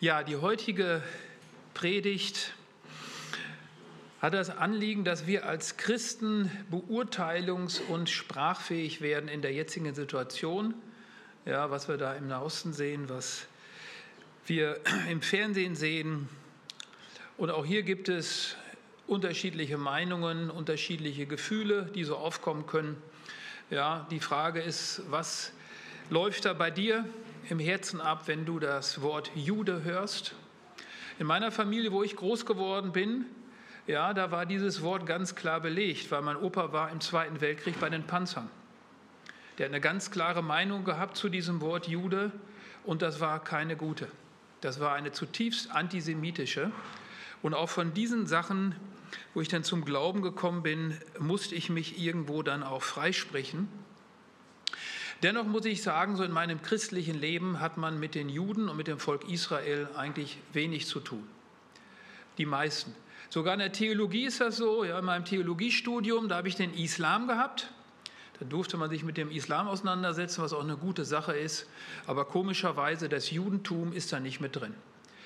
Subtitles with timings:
[0.00, 1.02] Ja, die heutige
[1.74, 2.54] Predigt
[4.22, 10.74] hat das Anliegen, dass wir als Christen beurteilungs- und sprachfähig werden in der jetzigen Situation.
[11.46, 13.48] Ja, was wir da im Nahosten sehen, was
[14.46, 14.78] wir
[15.10, 16.28] im Fernsehen sehen.
[17.36, 18.54] Und auch hier gibt es
[19.08, 23.02] unterschiedliche Meinungen, unterschiedliche Gefühle, die so aufkommen können.
[23.68, 25.50] Ja, die Frage ist, was
[26.08, 27.04] läuft da bei dir
[27.50, 30.34] im Herzen ab, wenn du das Wort Jude hörst?
[31.18, 33.24] In meiner Familie, wo ich groß geworden bin,
[33.86, 37.80] ja, da war dieses Wort ganz klar belegt, weil mein Opa war im Zweiten Weltkrieg
[37.80, 38.50] bei den Panzern.
[39.56, 42.30] Der hat eine ganz klare Meinung gehabt zu diesem Wort Jude
[42.84, 44.08] und das war keine gute.
[44.60, 46.70] Das war eine zutiefst antisemitische.
[47.42, 48.74] Und auch von diesen Sachen,
[49.32, 53.68] wo ich dann zum Glauben gekommen bin, musste ich mich irgendwo dann auch freisprechen.
[55.22, 58.76] Dennoch muss ich sagen, so in meinem christlichen Leben hat man mit den Juden und
[58.76, 61.26] mit dem Volk Israel eigentlich wenig zu tun.
[62.38, 62.94] Die meisten.
[63.28, 64.84] Sogar in der Theologie ist das so.
[64.84, 67.72] Ja, in meinem Theologiestudium, da habe ich den Islam gehabt.
[68.38, 71.68] Da durfte man sich mit dem Islam auseinandersetzen, was auch eine gute Sache ist.
[72.06, 74.74] Aber komischerweise, das Judentum ist da nicht mit drin.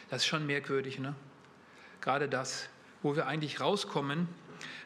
[0.09, 0.99] Das ist schon merkwürdig.
[0.99, 1.15] Ne?
[2.01, 2.69] Gerade das,
[3.03, 4.27] wo wir eigentlich rauskommen,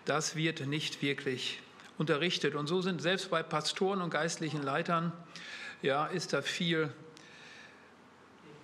[0.04, 1.60] das wird nicht wirklich
[1.98, 2.54] unterrichtet.
[2.54, 5.12] Und so sind selbst bei Pastoren und geistlichen Leitern,
[5.82, 6.92] ja, ist da viel,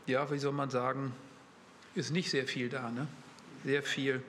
[0.07, 1.13] ja, wie soll man sagen,
[1.95, 3.07] ist nicht sehr viel da, ne?
[3.65, 4.23] Sehr viel,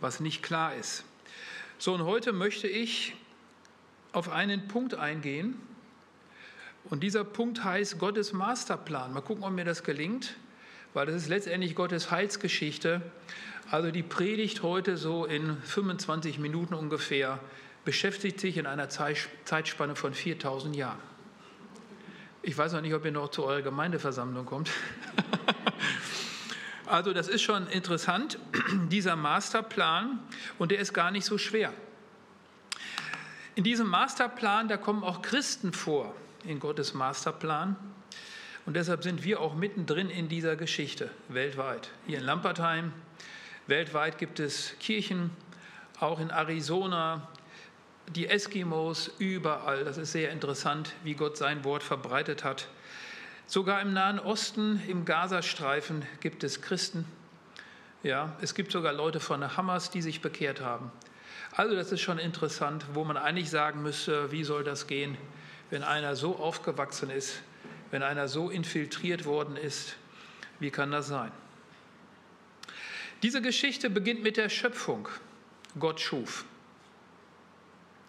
[0.00, 1.04] was nicht klar ist.
[1.78, 3.14] So, und heute möchte ich
[4.12, 5.58] auf einen Punkt eingehen.
[6.84, 9.12] Und dieser Punkt heißt Gottes Masterplan.
[9.12, 10.36] Mal gucken, ob mir das gelingt,
[10.94, 13.02] weil das ist letztendlich Gottes Heilsgeschichte.
[13.70, 17.40] Also die Predigt heute so in 25 Minuten ungefähr
[17.84, 21.00] beschäftigt sich in einer Zeitspanne von 4000 Jahren.
[22.42, 24.70] Ich weiß noch nicht, ob ihr noch zu eurer Gemeindeversammlung kommt.
[26.86, 28.38] also das ist schon interessant,
[28.90, 30.18] dieser Masterplan,
[30.58, 31.72] und der ist gar nicht so schwer.
[33.54, 36.14] In diesem Masterplan, da kommen auch Christen vor,
[36.44, 37.76] in Gottes Masterplan.
[38.64, 41.90] Und deshalb sind wir auch mittendrin in dieser Geschichte, weltweit.
[42.06, 42.92] Hier in Lampertheim,
[43.66, 45.30] weltweit gibt es Kirchen,
[46.00, 47.28] auch in Arizona,
[48.12, 49.84] die Eskimos, überall.
[49.84, 52.68] Das ist sehr interessant, wie Gott sein Wort verbreitet hat.
[53.46, 57.04] Sogar im Nahen Osten, im Gazastreifen gibt es Christen.
[58.02, 60.90] Ja, es gibt sogar Leute von Hamas, die sich bekehrt haben.
[61.52, 65.16] Also das ist schon interessant, wo man eigentlich sagen müsste, wie soll das gehen,
[65.70, 67.42] wenn einer so aufgewachsen ist,
[67.90, 69.96] wenn einer so infiltriert worden ist,
[70.60, 71.30] wie kann das sein?
[73.22, 75.08] Diese Geschichte beginnt mit der Schöpfung.
[75.78, 76.44] Gott schuf.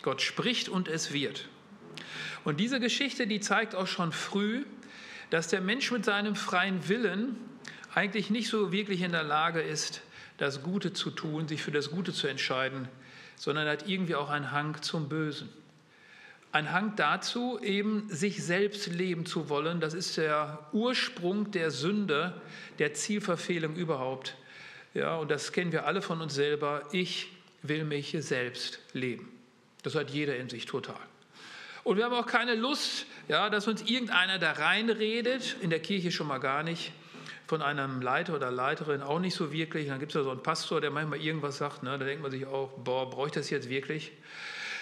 [0.03, 1.47] Gott spricht und es wird.
[2.44, 4.66] Und diese Geschichte, die zeigt auch schon früh,
[5.30, 7.38] dass der Mensch mit seinem freien Willen
[7.96, 10.02] eigentlich nicht so wirklich in der Lage ist,
[10.38, 12.88] das Gute zu tun, sich für das Gute zu entscheiden,
[13.36, 15.50] sondern hat irgendwie auch einen Hang zum Bösen.
[16.52, 19.80] Ein Hang dazu, eben sich selbst leben zu wollen.
[19.80, 22.42] Das ist der Ursprung der Sünde,
[22.78, 24.36] der Zielverfehlung überhaupt.
[24.94, 26.84] Ja, und das kennen wir alle von uns selber.
[26.92, 27.31] Ich
[27.63, 29.31] will mich selbst leben.
[29.84, 30.96] Das hat jeder in sich total.
[31.84, 36.12] Und wir haben auch keine Lust, ja, dass uns irgendeiner da reinredet, in der Kirche
[36.12, 36.94] schon mal gar nicht,
[37.46, 39.88] von einem Leiter oder Leiterin auch nicht so wirklich.
[39.90, 42.32] Dann gibt es ja so einen Pastor, der manchmal irgendwas sagt, ne, da denkt man
[42.32, 44.14] sich auch, boah, brauche ich das jetzt wirklich?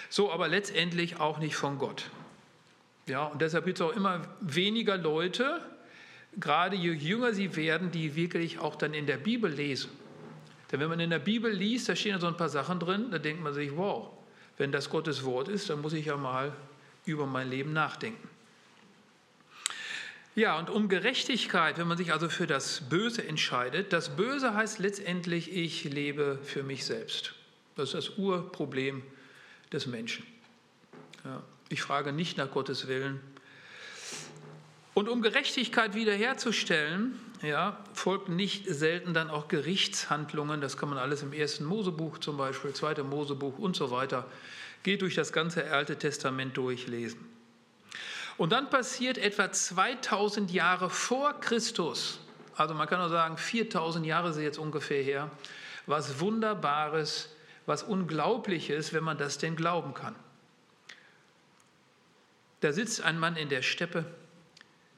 [0.08, 2.04] So, aber letztendlich auch nicht von Gott.
[3.08, 5.60] Ja, und deshalb gibt es auch immer weniger Leute,
[6.38, 9.90] gerade je jünger sie werden, die wirklich auch dann in der Bibel lesen.
[10.70, 13.18] Denn wenn man in der Bibel liest, da stehen so ein paar Sachen drin, da
[13.18, 14.10] denkt man sich, wow,
[14.58, 16.52] wenn das Gottes Wort ist, dann muss ich ja mal
[17.04, 18.28] über mein Leben nachdenken.
[20.34, 24.78] Ja, und um Gerechtigkeit, wenn man sich also für das Böse entscheidet, das Böse heißt
[24.78, 27.34] letztendlich, ich lebe für mich selbst.
[27.76, 29.02] Das ist das Urproblem
[29.72, 30.26] des Menschen.
[31.24, 33.20] Ja, ich frage nicht nach Gottes Willen.
[34.94, 40.60] Und um Gerechtigkeit wiederherzustellen, ja, folgten nicht selten dann auch Gerichtshandlungen.
[40.60, 44.26] Das kann man alles im ersten Mosebuch zum Beispiel, zweite Mosebuch und so weiter.
[44.82, 47.20] Geht durch das ganze Alte Testament durchlesen.
[48.38, 52.20] Und dann passiert etwa 2000 Jahre vor Christus,
[52.56, 55.30] also man kann auch sagen 4000 Jahre ist jetzt ungefähr her,
[55.86, 57.34] was Wunderbares,
[57.66, 60.14] was Unglaubliches, wenn man das denn glauben kann.
[62.60, 64.04] Da sitzt ein Mann in der Steppe,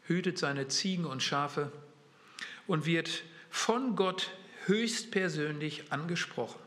[0.02, 1.73] hütet seine Ziegen und Schafe
[2.66, 4.31] und wird von Gott
[4.66, 6.61] höchstpersönlich angesprochen.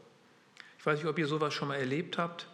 [0.80, 2.48] Ich weiß nicht, ob ihr sowas schon mal erlebt habt.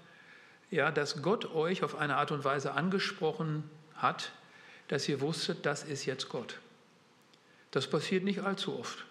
[0.72, 4.31] Ja, dass Gott euch auf eine Art und Weise angesprochen hat,
[4.88, 6.60] dass ihr wusstet, das ist jetzt Gott.
[7.72, 9.06] Das passiert nicht allzu oft.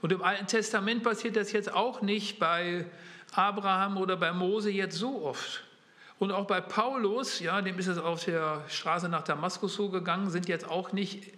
[0.00, 2.86] Und im Alten Testament passiert das jetzt auch nicht bei
[3.32, 5.64] Abraham oder bei Mose jetzt so oft.
[6.18, 10.30] Und auch bei Paulus, ja, dem ist es auf der Straße nach Damaskus so gegangen,
[10.30, 11.32] sind jetzt auch nicht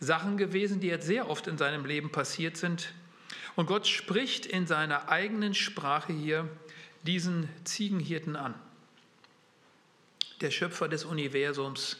[0.00, 2.92] Sachen gewesen, die jetzt sehr oft in seinem Leben passiert sind.
[3.54, 6.48] Und Gott spricht in seiner eigenen Sprache hier
[7.02, 8.54] diesen Ziegenhirten an.
[10.40, 11.96] Der Schöpfer des Universums.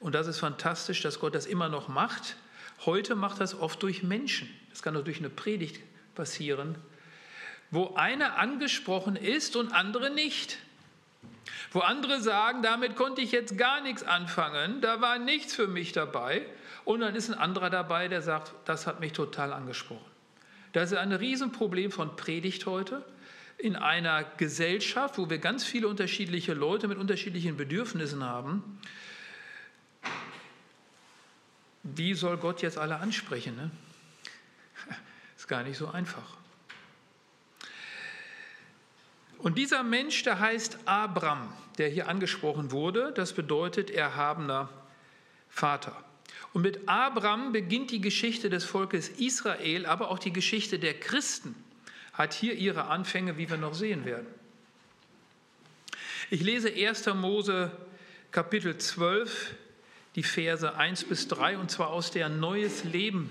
[0.00, 2.36] Und das ist fantastisch, dass Gott das immer noch macht.
[2.84, 4.48] Heute macht das oft durch Menschen.
[4.70, 5.80] Das kann auch durch eine Predigt
[6.14, 6.76] passieren,
[7.70, 10.58] wo einer angesprochen ist und andere nicht.
[11.70, 15.92] Wo andere sagen, damit konnte ich jetzt gar nichts anfangen, da war nichts für mich
[15.92, 16.44] dabei.
[16.86, 20.08] Und dann ist ein anderer dabei, der sagt, das hat mich total angesprochen.
[20.72, 23.04] Das ist ein Riesenproblem von Predigt heute
[23.58, 28.80] in einer Gesellschaft, wo wir ganz viele unterschiedliche Leute mit unterschiedlichen Bedürfnissen haben.
[31.82, 33.56] Wie soll Gott jetzt alle ansprechen?
[33.56, 33.70] Ne?
[35.36, 36.36] Ist gar nicht so einfach.
[39.38, 44.68] Und dieser Mensch, der heißt Abram, der hier angesprochen wurde, das bedeutet erhabener
[45.48, 46.04] Vater.
[46.56, 51.54] Und mit Abram beginnt die Geschichte des Volkes Israel, aber auch die Geschichte der Christen
[52.14, 54.26] hat hier ihre Anfänge, wie wir noch sehen werden.
[56.30, 57.08] Ich lese 1.
[57.08, 57.70] Mose
[58.30, 59.54] Kapitel 12,
[60.14, 63.28] die Verse 1 bis 3, und zwar aus der Neues Leben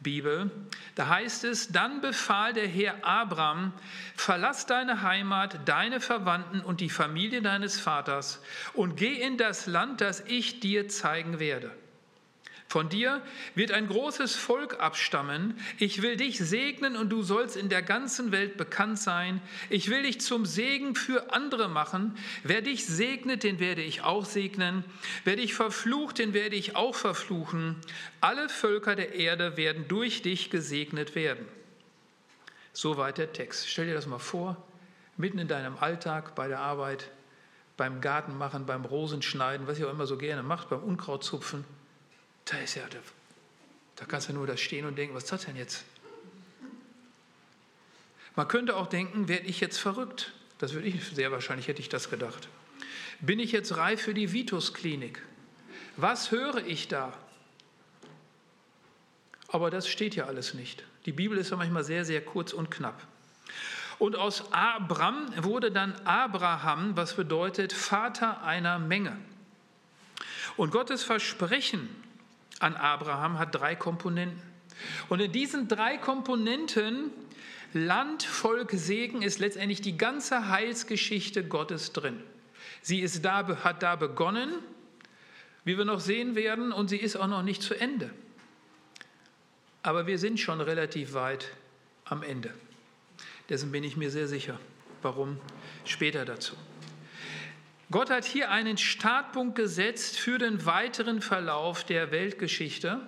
[0.00, 0.50] Bibel.
[0.96, 3.72] Da heißt es, dann befahl der Herr Abraham,
[4.16, 8.42] verlass deine Heimat, deine Verwandten und die Familie deines Vaters
[8.72, 11.70] und geh in das Land, das ich dir zeigen werde.
[12.74, 13.22] Von dir
[13.54, 15.56] wird ein großes Volk abstammen.
[15.78, 19.40] Ich will dich segnen und du sollst in der ganzen Welt bekannt sein.
[19.70, 22.18] Ich will dich zum Segen für andere machen.
[22.42, 24.82] Wer dich segnet, den werde ich auch segnen.
[25.22, 27.76] Wer dich verflucht, den werde ich auch verfluchen.
[28.20, 31.46] Alle Völker der Erde werden durch dich gesegnet werden.
[32.72, 33.70] Soweit der Text.
[33.70, 34.56] Stell dir das mal vor,
[35.16, 37.08] mitten in deinem Alltag, bei der Arbeit,
[37.76, 41.64] beim Gartenmachen, beim Rosenschneiden, was ihr auch immer so gerne macht, beim Unkrautzupfen
[42.44, 42.98] da ist ja, da,
[43.96, 45.84] da kannst du nur da stehen und denken, was ist das denn jetzt?
[48.36, 50.32] Man könnte auch denken, werde ich jetzt verrückt?
[50.58, 52.48] Das würde ich, sehr wahrscheinlich hätte ich das gedacht.
[53.20, 55.22] Bin ich jetzt reif für die Vitus-Klinik?
[55.96, 57.12] Was höre ich da?
[59.48, 60.84] Aber das steht ja alles nicht.
[61.06, 63.06] Die Bibel ist ja manchmal sehr, sehr kurz und knapp.
[63.98, 69.16] Und aus Abram wurde dann Abraham, was bedeutet Vater einer Menge.
[70.56, 71.88] Und Gottes Versprechen
[72.60, 74.40] an Abraham hat drei Komponenten.
[75.08, 77.10] Und in diesen drei Komponenten
[77.72, 82.22] Land, Volk, Segen ist letztendlich die ganze Heilsgeschichte Gottes drin.
[82.82, 84.52] Sie ist da, hat da begonnen,
[85.64, 88.10] wie wir noch sehen werden, und sie ist auch noch nicht zu Ende.
[89.82, 91.50] Aber wir sind schon relativ weit
[92.04, 92.54] am Ende.
[93.48, 94.58] Dessen bin ich mir sehr sicher.
[95.02, 95.38] Warum?
[95.84, 96.54] Später dazu.
[97.90, 103.00] Gott hat hier einen Startpunkt gesetzt für den weiteren Verlauf der Weltgeschichte.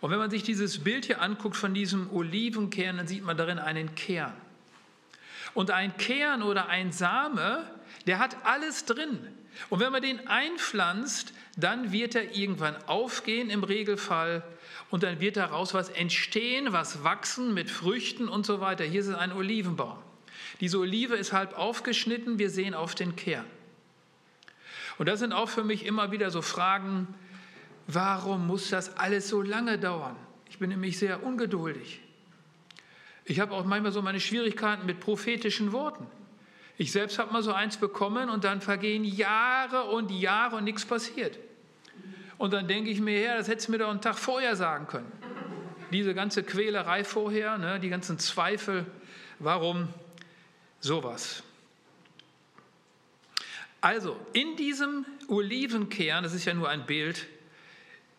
[0.00, 3.58] Und wenn man sich dieses Bild hier anguckt von diesem Olivenkern, dann sieht man darin
[3.58, 4.34] einen Kern.
[5.54, 7.68] Und ein Kern oder ein Same,
[8.06, 9.18] der hat alles drin.
[9.70, 14.42] Und wenn man den einpflanzt, dann wird er irgendwann aufgehen im Regelfall
[14.90, 18.84] und dann wird daraus was entstehen, was wachsen mit Früchten und so weiter.
[18.84, 19.98] Hier ist ein Olivenbaum.
[20.60, 23.46] Diese Olive ist halb aufgeschnitten, wir sehen auf den Kern.
[24.98, 27.08] Und das sind auch für mich immer wieder so Fragen,
[27.86, 30.16] warum muss das alles so lange dauern?
[30.48, 32.00] Ich bin nämlich sehr ungeduldig.
[33.24, 36.06] Ich habe auch manchmal so meine Schwierigkeiten mit prophetischen Worten.
[36.76, 40.84] Ich selbst habe mal so eins bekommen und dann vergehen Jahre und Jahre und nichts
[40.84, 41.38] passiert.
[42.36, 44.86] Und dann denke ich mir, ja, das hättest du mir doch einen Tag vorher sagen
[44.86, 45.10] können.
[45.92, 48.84] Diese ganze Quälerei vorher, ne, die ganzen Zweifel,
[49.38, 49.88] warum
[50.80, 51.42] sowas?
[53.84, 57.26] Also, in diesem Olivenkern, das ist ja nur ein Bild,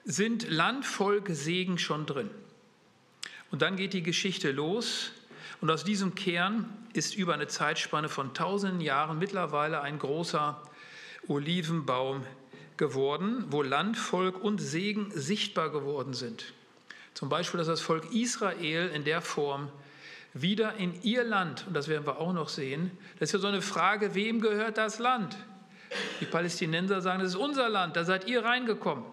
[0.03, 2.29] sind Land, Volk, Segen schon drin.
[3.50, 5.10] Und dann geht die Geschichte los.
[5.62, 10.62] Und aus diesem Kern ist über eine Zeitspanne von tausenden Jahren mittlerweile ein großer
[11.27, 12.24] Olivenbaum
[12.77, 16.53] geworden, wo Land, Volk und Segen sichtbar geworden sind.
[17.15, 19.72] Zum Beispiel, dass das Volk Israel in der Form
[20.31, 23.48] wieder in ihr Land, und das werden wir auch noch sehen, das ist ja so
[23.48, 25.36] eine Frage, wem gehört das Land?
[26.22, 29.06] Die Palästinenser sagen, das ist unser Land, da seid ihr reingekommen.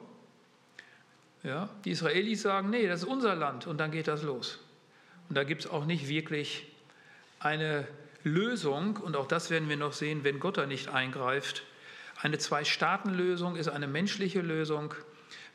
[1.43, 4.61] Ja, die Israelis sagen, nee, das ist unser Land und dann geht das los.
[5.29, 6.67] Und da gibt es auch nicht wirklich
[7.41, 7.87] eine
[8.23, 11.65] Lösung und auch das werden wir noch sehen, wenn Gott da nicht eingreift.
[12.21, 14.95] Eine Zwei-Staaten-Lösung ist eine menschliche Lösung.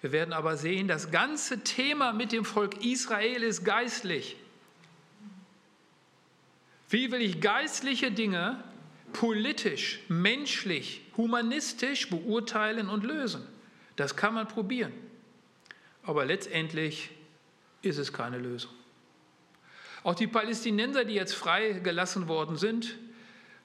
[0.02, 4.36] Wir werden aber sehen, das ganze Thema mit dem Volk Israel ist geistlich.
[6.90, 8.62] Wie will ich geistliche Dinge
[9.14, 13.46] politisch, menschlich, humanistisch beurteilen und lösen?
[13.96, 14.94] Das kann man probieren.
[16.04, 17.10] Aber letztendlich
[17.82, 18.72] ist es keine Lösung.
[20.04, 22.98] Auch die Palästinenser, die jetzt freigelassen worden sind,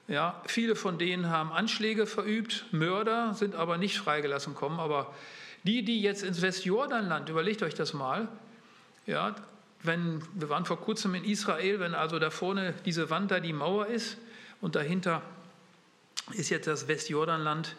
[0.07, 4.79] ja, viele von denen haben Anschläge verübt, Mörder sind aber nicht freigelassen kommen.
[4.79, 5.13] Aber
[5.63, 8.27] die, die jetzt ins Westjordanland, überlegt euch das mal,
[9.05, 9.35] ja,
[9.81, 13.53] wenn, wir waren vor kurzem in Israel, wenn also da vorne diese Wand da die
[13.53, 14.17] Mauer ist
[14.59, 15.21] und dahinter
[16.31, 17.75] ist jetzt das Westjordanland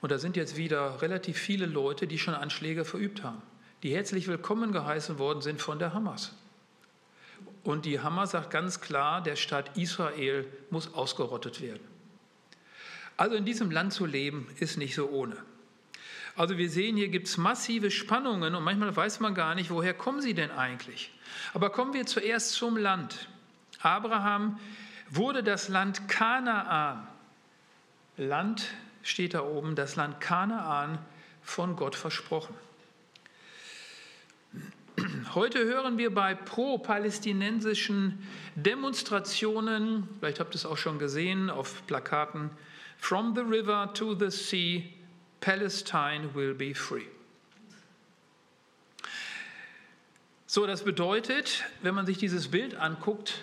[0.00, 3.40] und da sind jetzt wieder relativ viele Leute, die schon Anschläge verübt haben,
[3.82, 6.32] die herzlich willkommen geheißen worden sind von der Hamas.
[7.62, 11.80] Und die Hamas sagt ganz klar, der Staat Israel muss ausgerottet werden.
[13.16, 15.36] Also in diesem Land zu leben, ist nicht so ohne.
[16.36, 19.94] Also wir sehen, hier gibt es massive Spannungen und manchmal weiß man gar nicht, woher
[19.94, 21.12] kommen sie denn eigentlich.
[21.54, 23.28] Aber kommen wir zuerst zum Land.
[23.80, 24.58] Abraham
[25.10, 27.06] wurde das Land Kanaan,
[28.16, 28.68] Land
[29.02, 30.98] steht da oben, das Land Kanaan
[31.42, 32.54] von Gott versprochen.
[35.34, 42.50] Heute hören wir bei pro-palästinensischen Demonstrationen, vielleicht habt ihr es auch schon gesehen auf Plakaten,
[42.98, 44.82] From the river to the sea,
[45.40, 47.04] Palestine will be free.
[50.46, 53.40] So, das bedeutet, wenn man sich dieses Bild anguckt,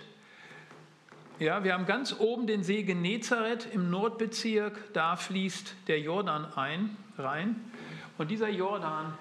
[1.42, 6.96] ja, wir haben ganz oben den See Genezareth im Nordbezirk, da fließt der Jordan ein,
[7.18, 7.72] rein.
[8.20, 9.18] Und dieser Jordan,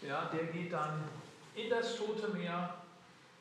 [0.00, 1.02] ja, der geht dann
[1.56, 2.74] in das Tote Meer.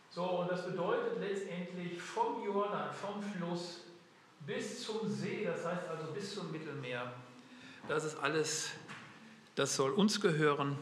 [0.10, 3.82] So, und das bedeutet letztendlich vom Jordan, vom Fluss
[4.48, 7.14] bis zum See, das heißt also bis zum Mittelmeer.
[7.88, 8.72] Das ist alles,
[9.54, 10.76] das soll uns gehören,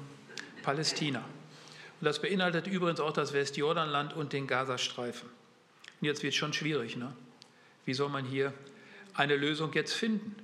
[0.63, 1.19] Palästina.
[1.19, 5.27] Und das beinhaltet übrigens auch das Westjordanland und den Gazastreifen.
[5.99, 6.95] Und jetzt wird es schon schwierig.
[6.95, 7.13] Ne?
[7.85, 8.53] Wie soll man hier
[9.13, 10.35] eine Lösung jetzt finden?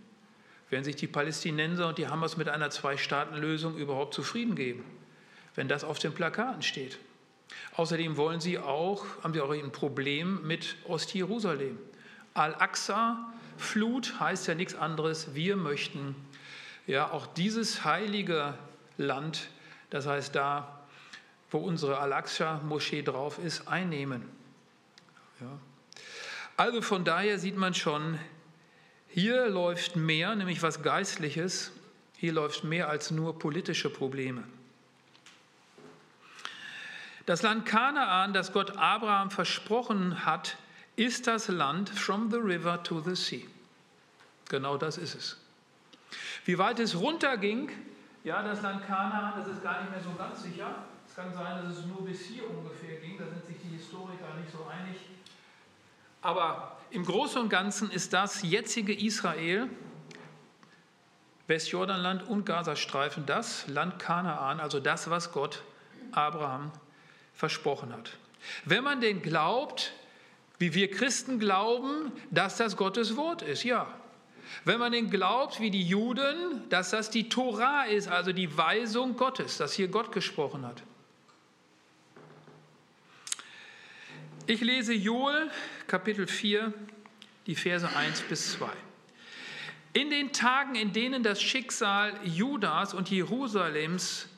[0.70, 4.84] Werden sich die Palästinenser und die Hamas mit einer Zwei-Staaten-Lösung überhaupt zufrieden geben,
[5.56, 7.00] wenn das auf den Plakaten steht?
[7.76, 11.78] Außerdem wollen sie auch, haben sie auch ein Problem mit Ostjerusalem.
[12.34, 15.34] Al-Aqsa, Flut heißt ja nichts anderes.
[15.34, 16.16] Wir möchten
[16.86, 18.54] ja auch dieses heilige
[18.98, 19.50] Land,
[19.90, 20.86] das heißt da,
[21.50, 24.24] wo unsere Al-Aqsa-Moschee drauf ist, einnehmen.
[25.40, 25.60] Ja.
[26.58, 28.20] Also von daher sieht man schon,
[29.08, 31.72] hier läuft mehr, nämlich was Geistliches,
[32.18, 34.44] hier läuft mehr als nur politische Probleme.
[37.26, 40.58] Das Land Kanaan, das Gott Abraham versprochen hat,
[40.96, 43.46] ist das Land from the river to the sea.
[44.50, 45.38] Genau das ist es.
[46.46, 47.70] Wie weit es runterging,
[48.24, 50.76] ja, das Land Kanaan, das ist gar nicht mehr so ganz sicher
[51.18, 54.52] kann sein, dass es nur bis hier ungefähr ging, da sind sich die Historiker nicht
[54.52, 55.17] so einig.
[56.28, 59.70] Aber im Großen und Ganzen ist das jetzige Israel,
[61.48, 65.64] Westjordanland und Gazastreifen, das Land Kanaan, also das, was Gott
[66.12, 66.74] Abraham
[67.34, 68.18] versprochen hat.
[68.66, 69.94] Wenn man denn glaubt,
[70.60, 73.88] wie wir Christen glauben, dass das Gottes Wort ist, ja.
[74.66, 79.16] Wenn man denn glaubt, wie die Juden, dass das die Torah ist, also die Weisung
[79.16, 80.84] Gottes, dass hier Gott gesprochen hat.
[84.50, 85.52] Ich lese Joel
[85.88, 86.74] Kapitel 4,
[87.48, 88.70] die Verse 1 bis 2.
[89.92, 94.30] In den Tagen, in denen das Schicksal Judas und Jerusalems,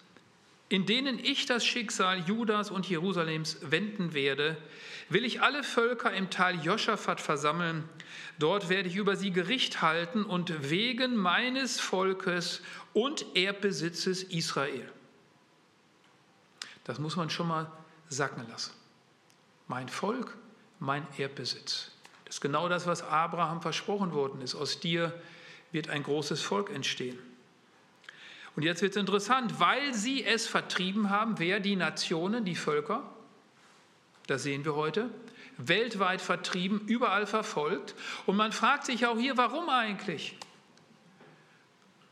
[0.68, 4.58] in denen ich das Schicksal Judas und Jerusalems wenden werde,
[5.10, 7.88] will ich alle Völker im Tal Joschafat versammeln.
[8.39, 12.63] Dort werde ich über sie Gericht halten und wegen meines Volkes
[12.94, 14.92] und Erdbesitzes Israel.
[16.84, 17.72] Das muss man schon mal
[18.08, 18.79] sacken lassen
[19.70, 20.36] mein Volk,
[20.80, 21.92] mein Erdbesitz.
[22.26, 24.56] Das ist genau das, was Abraham versprochen worden ist.
[24.56, 25.14] Aus dir
[25.72, 27.18] wird ein großes Volk entstehen.
[28.56, 33.04] Und jetzt wird es interessant, weil sie es vertrieben haben, wer die Nationen, die Völker,
[34.28, 35.10] das sehen wir heute,
[35.58, 37.96] weltweit vertrieben, überall verfolgt.
[38.26, 40.38] Und man fragt sich auch hier, warum eigentlich?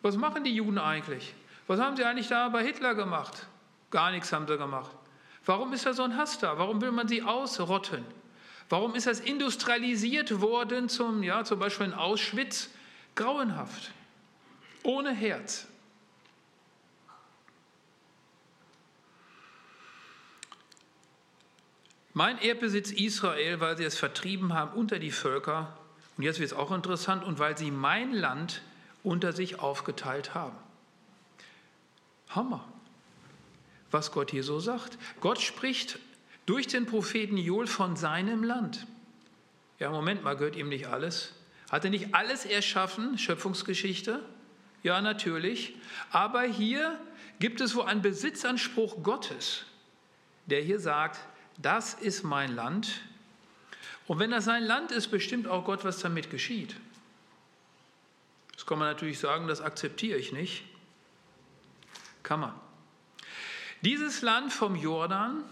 [0.01, 1.33] Was machen die Juden eigentlich?
[1.65, 3.47] Was haben sie eigentlich da bei Hitler gemacht?
[3.89, 4.96] Gar nichts haben sie gemacht.
[5.47, 6.57] Warum ist da so ein Hass da?
[6.57, 8.03] Warum will man sie ausrotten?
[8.67, 12.69] Warum ist das industrialisiert worden zum, ja, zum Beispiel in Auschwitz?
[13.15, 13.91] Grauenhaft.
[14.83, 15.65] Ohne Herz.
[22.13, 25.77] Mein Erdbesitz Israel, weil sie es vertrieben haben unter die Völker,
[26.17, 28.61] und jetzt wird es auch interessant, und weil sie mein Land
[29.01, 30.57] unter sich aufgeteilt haben.
[32.29, 32.65] Hammer.
[33.91, 34.97] Was Gott hier so sagt.
[35.21, 35.99] Gott spricht
[36.45, 38.87] durch den Propheten Joel von seinem Land.
[39.79, 41.33] Ja, Moment mal, gehört ihm nicht alles?
[41.69, 44.23] Hat er nicht alles erschaffen, Schöpfungsgeschichte?
[44.83, 45.75] Ja, natürlich.
[46.11, 46.99] Aber hier
[47.39, 49.65] gibt es wohl einen Besitzanspruch Gottes,
[50.45, 51.19] der hier sagt,
[51.57, 53.01] das ist mein Land.
[54.07, 56.75] Und wenn das sein Land ist, bestimmt auch Gott, was damit geschieht.
[58.53, 60.63] Das kann man natürlich sagen, das akzeptiere ich nicht.
[62.23, 62.53] Kann man.
[63.81, 65.43] Dieses Land vom Jordan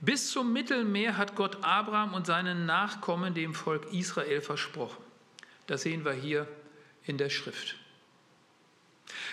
[0.00, 5.02] bis zum Mittelmeer hat Gott Abraham und seinen Nachkommen dem Volk Israel versprochen.
[5.66, 6.46] Das sehen wir hier
[7.04, 7.76] in der Schrift.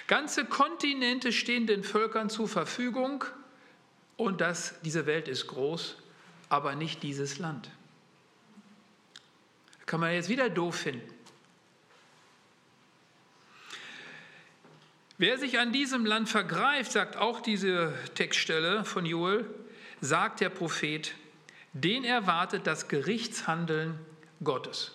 [0.08, 3.26] Ganze Kontinente stehen den Völkern zur Verfügung
[4.16, 5.98] und das, diese Welt ist groß,
[6.50, 7.70] aber nicht dieses Land.
[9.86, 11.13] Kann man jetzt wieder doof finden.
[15.26, 19.46] Wer sich an diesem Land vergreift, sagt auch diese Textstelle von Joel,
[20.02, 21.14] sagt der Prophet,
[21.72, 23.98] den erwartet das Gerichtshandeln
[24.44, 24.92] Gottes.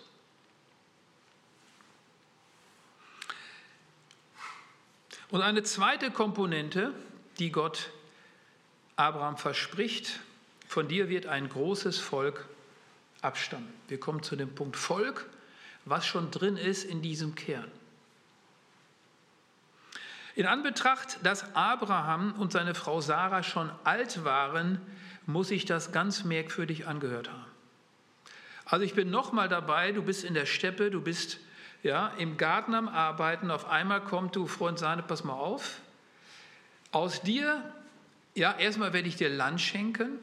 [5.30, 6.92] Und eine zweite Komponente,
[7.38, 7.88] die Gott
[8.96, 10.20] Abraham verspricht,
[10.66, 12.46] von dir wird ein großes Volk
[13.22, 13.72] abstammen.
[13.88, 15.24] Wir kommen zu dem Punkt Volk,
[15.86, 17.72] was schon drin ist in diesem Kern.
[20.38, 24.80] In Anbetracht, dass Abraham und seine Frau Sarah schon alt waren,
[25.26, 27.44] muss ich das ganz merkwürdig angehört haben.
[28.64, 31.40] Also ich bin noch mal dabei, du bist in der Steppe, du bist
[31.82, 35.80] ja, im Garten am Arbeiten, auf einmal kommt du, Freund Sahne, pass mal auf,
[36.92, 37.60] aus dir,
[38.36, 40.20] ja, erstmal werde ich dir Land schenken,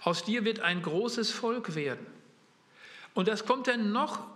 [0.00, 2.06] aus dir wird ein großes Volk werden.
[3.12, 4.26] Und das kommt dann noch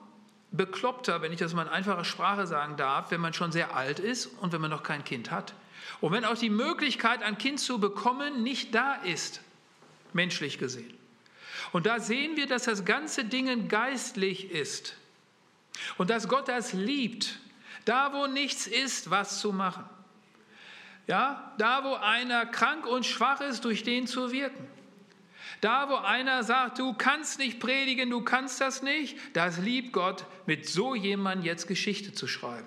[0.52, 3.98] bekloppter, wenn ich das mal in einfacher Sprache sagen darf, wenn man schon sehr alt
[3.98, 5.54] ist und wenn man noch kein Kind hat.
[6.00, 9.40] Und wenn auch die Möglichkeit, ein Kind zu bekommen, nicht da ist,
[10.12, 10.92] menschlich gesehen.
[11.72, 14.96] Und da sehen wir, dass das ganze Ding geistlich ist.
[15.96, 17.38] Und dass Gott das liebt,
[17.84, 19.84] da wo nichts ist, was zu machen.
[21.06, 24.68] Ja, da wo einer krank und schwach ist, durch den zu wirken.
[25.62, 30.26] Da wo einer sagt, du kannst nicht predigen, du kannst das nicht, das liebt Gott,
[30.44, 32.66] mit so jemandem jetzt Geschichte zu schreiben.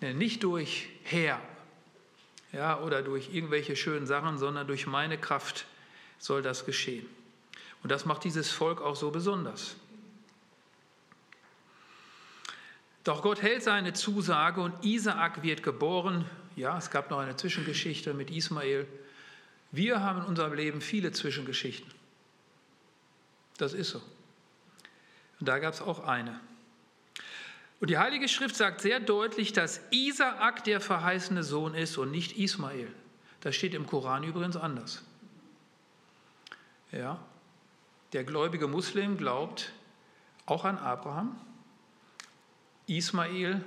[0.00, 1.42] Nicht durch Herr
[2.52, 5.66] ja, oder durch irgendwelche schönen Sachen, sondern durch meine Kraft
[6.20, 7.06] soll das geschehen.
[7.82, 9.74] Und das macht dieses Volk auch so besonders.
[13.02, 16.24] Doch Gott hält seine Zusage und Isaak wird geboren.
[16.54, 18.86] Ja, es gab noch eine Zwischengeschichte mit Ismael.
[19.70, 21.90] Wir haben in unserem Leben viele Zwischengeschichten.
[23.58, 24.02] Das ist so.
[25.40, 26.40] Und da gab es auch eine.
[27.80, 32.36] Und die Heilige Schrift sagt sehr deutlich, dass Isaak der verheißene Sohn ist und nicht
[32.36, 32.92] Ismael.
[33.40, 35.04] Das steht im Koran übrigens anders.
[36.90, 37.20] Ja,
[38.12, 39.72] der gläubige Muslim glaubt
[40.46, 41.38] auch an Abraham,
[42.86, 43.62] Ismael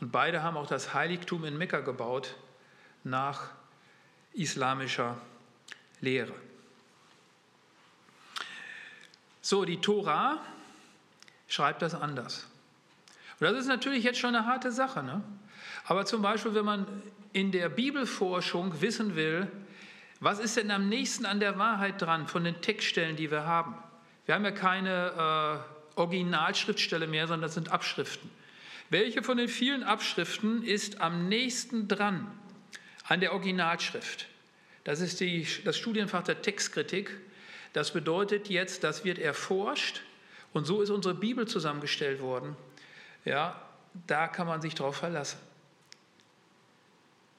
[0.00, 2.34] und beide haben auch das Heiligtum in Mekka gebaut
[3.04, 3.50] nach
[4.32, 5.16] islamischer
[6.00, 6.34] Lehre.
[9.40, 10.38] So, die Tora
[11.48, 12.46] schreibt das anders.
[13.40, 15.02] Und das ist natürlich jetzt schon eine harte Sache.
[15.02, 15.22] Ne?
[15.86, 16.86] Aber zum Beispiel, wenn man
[17.32, 19.50] in der Bibelforschung wissen will,
[20.20, 23.76] was ist denn am nächsten an der Wahrheit dran von den Textstellen, die wir haben?
[24.26, 25.62] Wir haben ja keine
[25.96, 28.30] äh, Originalschriftstelle mehr, sondern das sind Abschriften.
[28.90, 32.26] Welche von den vielen Abschriften ist am nächsten dran
[33.08, 34.26] an der Originalschrift?
[34.84, 37.10] Das ist die, das Studienfach der Textkritik.
[37.72, 40.02] Das bedeutet jetzt, das wird erforscht
[40.52, 42.56] und so ist unsere Bibel zusammengestellt worden.
[43.24, 43.60] Ja,
[44.06, 45.38] da kann man sich drauf verlassen.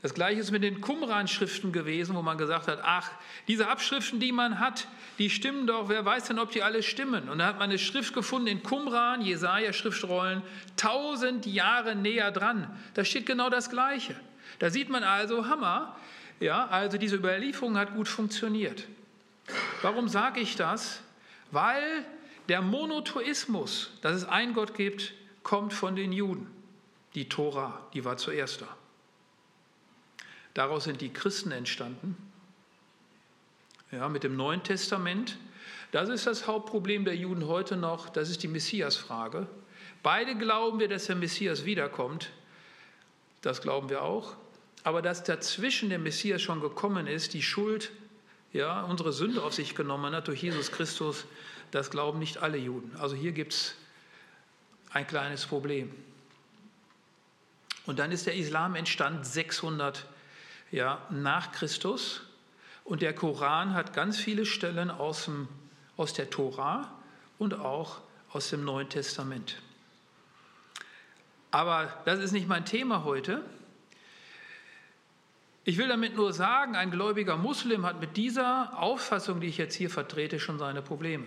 [0.01, 3.11] Das gleiche ist mit den Qumran-Schriften gewesen, wo man gesagt hat, ach,
[3.49, 7.27] diese Abschriften, die man hat, die stimmen doch, wer weiß denn, ob die alle stimmen.
[7.27, 10.41] Und da hat man eine Schrift gefunden in Qumran, Jesaja-Schriftrollen,
[10.77, 12.73] tausend Jahre näher dran.
[12.93, 14.15] Da steht genau das Gleiche.
[14.57, 15.95] Da sieht man also, Hammer,
[16.39, 18.87] ja, also diese Überlieferung hat gut funktioniert.
[19.81, 21.01] Warum sage ich das?
[21.51, 22.05] Weil
[22.47, 26.47] der Monotheismus, dass es einen Gott gibt, kommt von den Juden.
[27.15, 28.67] Die Tora, die war zuerst da.
[30.53, 32.17] Daraus sind die Christen entstanden.
[33.91, 35.37] Ja, mit dem Neuen Testament.
[35.91, 38.09] Das ist das Hauptproblem der Juden heute noch.
[38.09, 39.47] Das ist die Messias-Frage.
[40.03, 42.29] Beide glauben wir, dass der Messias wiederkommt.
[43.41, 44.35] Das glauben wir auch.
[44.83, 47.91] Aber dass dazwischen der Messias schon gekommen ist, die Schuld,
[48.53, 51.25] ja, unsere Sünde auf sich genommen hat durch Jesus Christus,
[51.71, 52.95] das glauben nicht alle Juden.
[52.97, 53.75] Also hier gibt es
[54.91, 55.93] ein kleines Problem.
[57.85, 60.13] Und dann ist der Islam entstanden 600 Jahre
[60.71, 62.21] ja, nach Christus.
[62.83, 65.47] Und der Koran hat ganz viele Stellen aus, dem,
[65.97, 66.91] aus der Tora
[67.37, 69.61] und auch aus dem Neuen Testament.
[71.51, 73.43] Aber das ist nicht mein Thema heute.
[75.63, 79.75] Ich will damit nur sagen, ein gläubiger Muslim hat mit dieser Auffassung, die ich jetzt
[79.75, 81.25] hier vertrete, schon seine Probleme.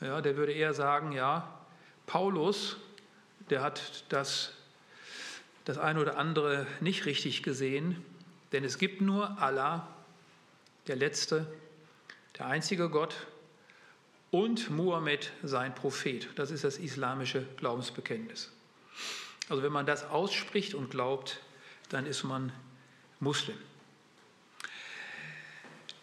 [0.00, 1.48] Ja, der würde eher sagen, ja,
[2.06, 2.76] Paulus,
[3.50, 4.52] der hat das,
[5.64, 8.04] das eine oder andere nicht richtig gesehen,
[8.52, 9.88] denn es gibt nur Allah,
[10.86, 11.46] der Letzte,
[12.38, 13.26] der einzige Gott
[14.30, 16.28] und Muhammad, sein Prophet.
[16.36, 18.52] Das ist das islamische Glaubensbekenntnis.
[19.48, 21.40] Also wenn man das ausspricht und glaubt,
[21.88, 22.52] dann ist man
[23.20, 23.56] Muslim.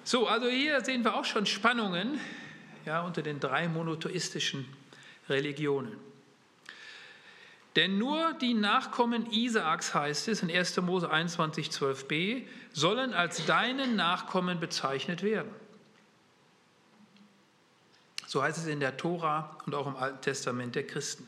[0.03, 2.19] So, also hier sehen wir auch schon Spannungen
[2.85, 4.67] ja, unter den drei monotheistischen
[5.29, 5.97] Religionen.
[7.75, 10.77] Denn nur die Nachkommen Isaaks, heißt es in 1.
[10.81, 15.51] Mose 21, 12b, sollen als deine Nachkommen bezeichnet werden.
[18.27, 21.27] So heißt es in der Tora und auch im Alten Testament der Christen.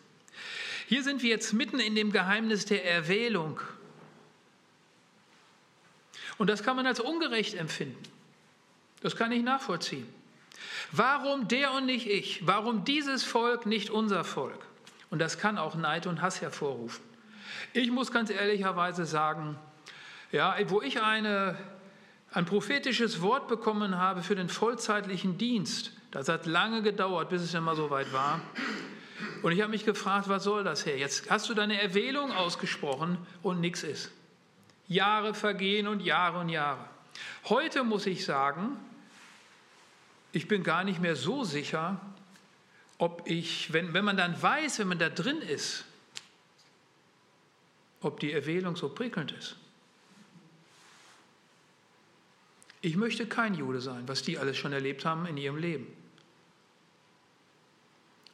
[0.88, 3.60] Hier sind wir jetzt mitten in dem Geheimnis der Erwählung.
[6.38, 8.02] Und das kann man als ungerecht empfinden.
[9.02, 10.08] Das kann ich nachvollziehen.
[10.94, 12.48] Warum der und nicht ich?
[12.48, 14.66] Warum dieses Volk, nicht unser Volk?
[15.10, 17.04] Und das kann auch Neid und Hass hervorrufen.
[17.74, 19.58] Ich muss ganz ehrlicherweise sagen,
[20.32, 21.58] ja, wo ich eine,
[22.32, 27.54] ein prophetisches Wort bekommen habe für den vollzeitlichen Dienst, das hat lange gedauert, bis es
[27.54, 28.40] immer so weit war.
[29.42, 30.98] Und ich habe mich gefragt, was soll das her?
[30.98, 34.12] Jetzt hast du deine Erwählung ausgesprochen und nichts ist.
[34.88, 36.86] Jahre vergehen und Jahre und Jahre.
[37.46, 38.78] Heute muss ich sagen,
[40.32, 42.00] ich bin gar nicht mehr so sicher,
[42.98, 45.86] ob ich, wenn, wenn man dann weiß, wenn man da drin ist,
[48.02, 49.56] ob die Erwählung so prickelnd ist.
[52.82, 55.88] Ich möchte kein Jude sein, was die alles schon erlebt haben in ihrem Leben.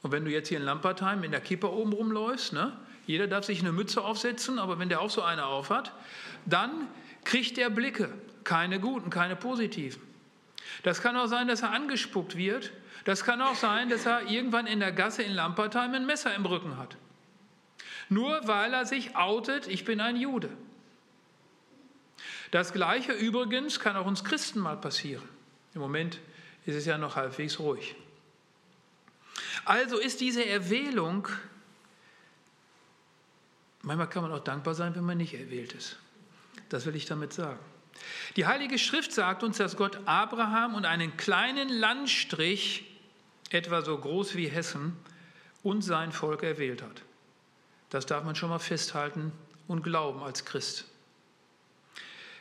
[0.04, 2.74] Und wenn du jetzt hier in Lampertheim in der Kippe oben rumläufst, ne,
[3.08, 5.92] jeder darf sich eine Mütze aufsetzen, aber wenn der auch so eine aufhat,
[6.46, 6.88] dann
[7.24, 8.10] kriegt er Blicke,
[8.44, 10.02] keine guten, keine positiven.
[10.84, 12.72] Das kann auch sein, dass er angespuckt wird.
[13.06, 16.46] Das kann auch sein, dass er irgendwann in der Gasse in Lampertheim ein Messer im
[16.46, 16.98] Rücken hat.
[18.10, 20.50] Nur weil er sich outet, ich bin ein Jude.
[22.52, 25.28] Das Gleiche übrigens kann auch uns Christen mal passieren.
[25.74, 26.20] Im Moment
[26.66, 27.96] ist es ja noch halbwegs ruhig.
[29.66, 31.28] Also ist diese Erwählung,
[33.82, 35.98] manchmal kann man auch dankbar sein, wenn man nicht erwählt ist.
[36.70, 37.60] Das will ich damit sagen.
[38.36, 42.86] Die Heilige Schrift sagt uns, dass Gott Abraham und einen kleinen Landstrich,
[43.50, 44.98] etwa so groß wie Hessen,
[45.62, 47.04] und sein Volk erwählt hat.
[47.90, 49.32] Das darf man schon mal festhalten
[49.68, 50.86] und glauben als Christ.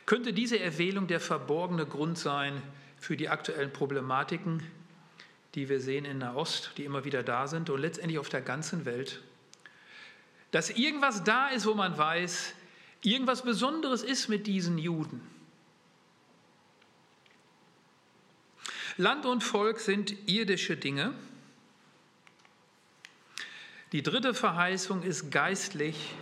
[0.05, 2.61] Könnte diese Erwählung der verborgene Grund sein
[2.99, 4.63] für die aktuellen Problematiken,
[5.55, 8.85] die wir sehen in Nahost, die immer wieder da sind und letztendlich auf der ganzen
[8.85, 9.21] Welt?
[10.51, 12.53] Dass irgendwas da ist, wo man weiß,
[13.01, 15.21] irgendwas Besonderes ist mit diesen Juden.
[18.97, 21.13] Land und Volk sind irdische Dinge.
[23.91, 26.13] Die dritte Verheißung ist geistlich.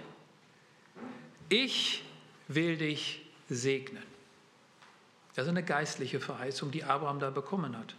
[1.50, 2.04] Ich
[2.48, 4.04] will dich segnen.
[5.36, 7.96] Das ist eine geistliche Verheißung, die Abraham da bekommen hat.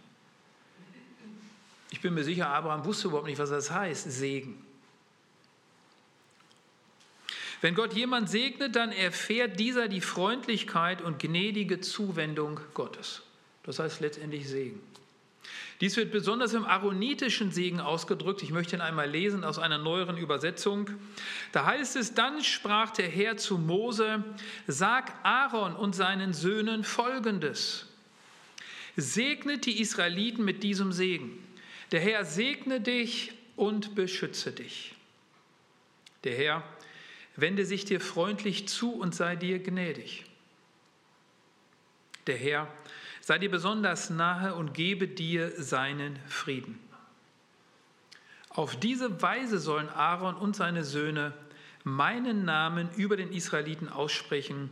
[1.93, 4.65] Ich bin mir sicher, Abraham wusste überhaupt nicht, was das heißt, Segen.
[7.61, 13.23] Wenn Gott jemand segnet, dann erfährt dieser die Freundlichkeit und gnädige Zuwendung Gottes.
[13.63, 14.81] Das heißt letztendlich Segen.
[15.83, 18.43] Dies wird besonders im aaronitischen Segen ausgedrückt.
[18.43, 20.89] Ich möchte ihn einmal lesen aus einer neueren Übersetzung.
[21.53, 24.25] Da heißt es, dann sprach der Herr zu Mose,
[24.67, 27.87] sag Aaron und seinen Söhnen folgendes.
[28.97, 31.42] Segnet die Israeliten mit diesem Segen.
[31.93, 34.95] Der Herr segne dich und beschütze dich.
[36.25, 36.65] Der Herr
[37.37, 40.25] wende sich dir freundlich zu und sei dir gnädig.
[42.27, 42.69] Der Herr
[43.21, 46.79] sei dir besonders nahe und gebe dir seinen Frieden.
[48.49, 51.35] Auf diese Weise sollen Aaron und seine Söhne
[51.85, 54.71] meinen Namen über den Israeliten aussprechen.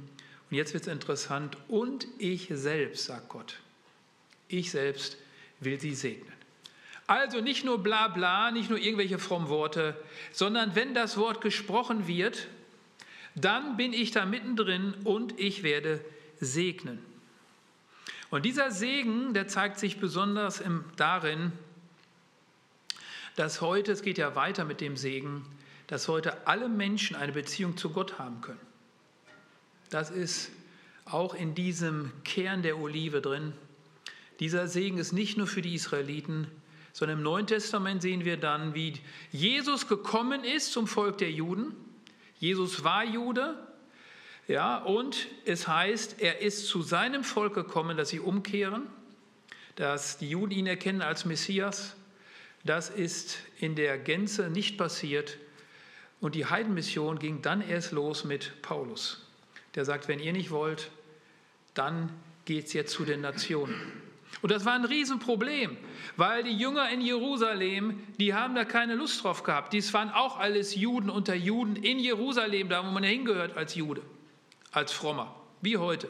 [0.50, 1.56] Und jetzt wird es interessant.
[1.68, 3.61] Und ich selbst, sagt Gott,
[4.48, 5.16] ich selbst
[5.61, 6.39] will sie segnen.
[7.11, 12.07] Also nicht nur bla bla, nicht nur irgendwelche frommen Worte, sondern wenn das Wort gesprochen
[12.07, 12.46] wird,
[13.35, 16.05] dann bin ich da mittendrin und ich werde
[16.38, 17.01] segnen.
[18.31, 21.51] Und dieser Segen, der zeigt sich besonders im, darin,
[23.35, 25.44] dass heute, es geht ja weiter mit dem Segen,
[25.88, 28.61] dass heute alle Menschen eine Beziehung zu Gott haben können.
[29.88, 30.53] Das ist
[31.07, 33.53] auch in diesem Kern der Olive drin.
[34.38, 36.46] Dieser Segen ist nicht nur für die Israeliten,
[36.92, 38.94] sondern im Neuen Testament sehen wir dann, wie
[39.31, 41.74] Jesus gekommen ist zum Volk der Juden.
[42.38, 43.57] Jesus war Jude,
[44.50, 48.88] ja, und es heißt, er ist zu seinem Volk gekommen, dass sie umkehren,
[49.76, 51.94] dass die Juden ihn erkennen als Messias.
[52.64, 55.38] Das ist in der Gänze nicht passiert.
[56.20, 59.26] Und die Heidenmission ging dann erst los mit Paulus.
[59.76, 60.90] Der sagt, wenn ihr nicht wollt,
[61.74, 62.11] dann
[62.44, 63.99] geht es jetzt zu den Nationen.
[64.42, 65.76] Und das war ein Riesenproblem,
[66.16, 69.72] weil die Jünger in Jerusalem, die haben da keine Lust drauf gehabt.
[69.72, 74.03] Dies waren auch alles Juden unter Juden in Jerusalem, da wo man hingehört als Jude,
[74.72, 76.09] als Frommer, wie heute.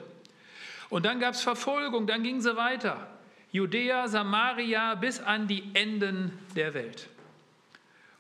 [0.91, 3.09] Und dann gab es Verfolgung, dann ging sie weiter.
[3.53, 7.09] Judäa, Samaria bis an die Enden der Welt.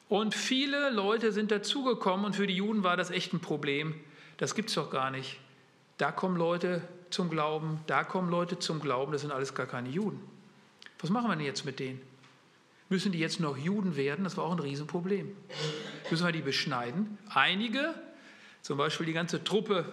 [0.09, 3.95] Und viele Leute sind dazugekommen und für die Juden war das echt ein Problem.
[4.39, 5.39] Das gibt es doch gar nicht.
[5.99, 9.89] Da kommen Leute zum Glauben, da kommen Leute zum Glauben, das sind alles gar keine
[9.89, 10.21] Juden.
[11.01, 12.01] Was machen wir denn jetzt mit denen?
[12.89, 14.25] Müssen die jetzt noch Juden werden?
[14.25, 15.35] Das war auch ein Riesenproblem.
[16.11, 17.19] Müssen wir die beschneiden?
[17.29, 17.95] Einige,
[18.63, 19.85] zum Beispiel die ganze Truppe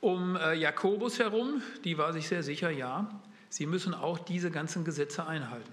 [0.00, 3.08] um äh, Jakobus herum, die war sich sehr sicher, ja,
[3.48, 5.72] sie müssen auch diese ganzen Gesetze einhalten.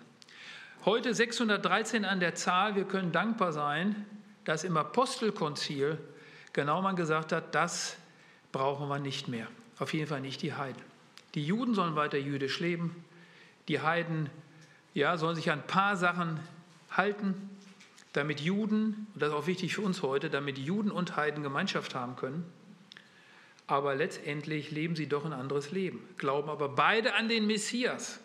[0.85, 4.05] Heute 613 an der Zahl, wir können dankbar sein,
[4.43, 5.97] dass im Apostelkonzil
[6.51, 7.97] genau man gesagt hat, das
[8.53, 9.47] brauchen wir nicht mehr.
[9.79, 10.81] Auf jeden Fall nicht die Heiden.
[11.35, 13.03] Die Juden sollen weiter jüdisch leben.
[13.67, 14.29] Die Heiden
[14.93, 16.39] ja, sollen sich an ein paar Sachen
[16.91, 17.49] halten,
[18.13, 21.95] damit Juden, und das ist auch wichtig für uns heute, damit Juden und Heiden Gemeinschaft
[21.95, 22.45] haben können.
[23.65, 28.19] Aber letztendlich leben sie doch ein anderes Leben, glauben aber beide an den Messias.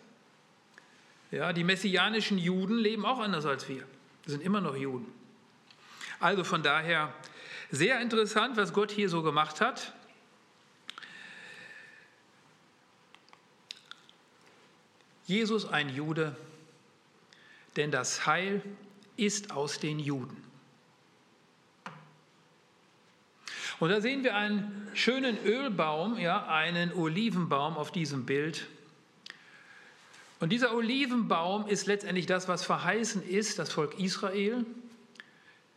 [1.31, 3.83] Ja, die messianischen Juden leben auch anders als wir.
[4.25, 5.07] Sie sind immer noch Juden.
[6.19, 7.13] Also von daher
[7.71, 9.93] sehr interessant, was Gott hier so gemacht hat.
[15.29, 16.35] Jesus ein Jude,
[17.75, 18.63] denn das Heil
[19.15, 20.35] ist aus den Juden.
[23.79, 28.65] Und da sehen wir einen schönen Ölbaum, ja, einen Olivenbaum auf diesem Bild.
[30.39, 34.65] Und dieser Olivenbaum ist letztendlich das, was verheißen ist, das Volk Israel,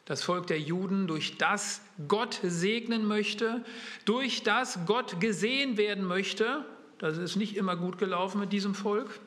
[0.07, 3.63] das Volk der Juden, durch das Gott segnen möchte,
[4.07, 6.65] durch das Gott gesehen werden möchte.
[6.97, 9.21] Das ist nicht immer gut gelaufen mit diesem Volk.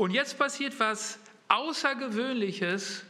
[0.00, 3.04] Und jetzt passiert was Außergewöhnliches.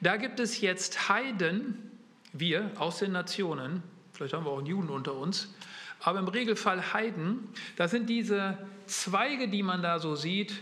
[0.00, 1.92] Da gibt es jetzt Heiden,
[2.32, 5.54] wir aus den Nationen, vielleicht haben wir auch einen Juden unter uns,
[6.00, 7.46] aber im Regelfall Heiden.
[7.76, 10.54] Das sind diese Zweige, die man da so sieht.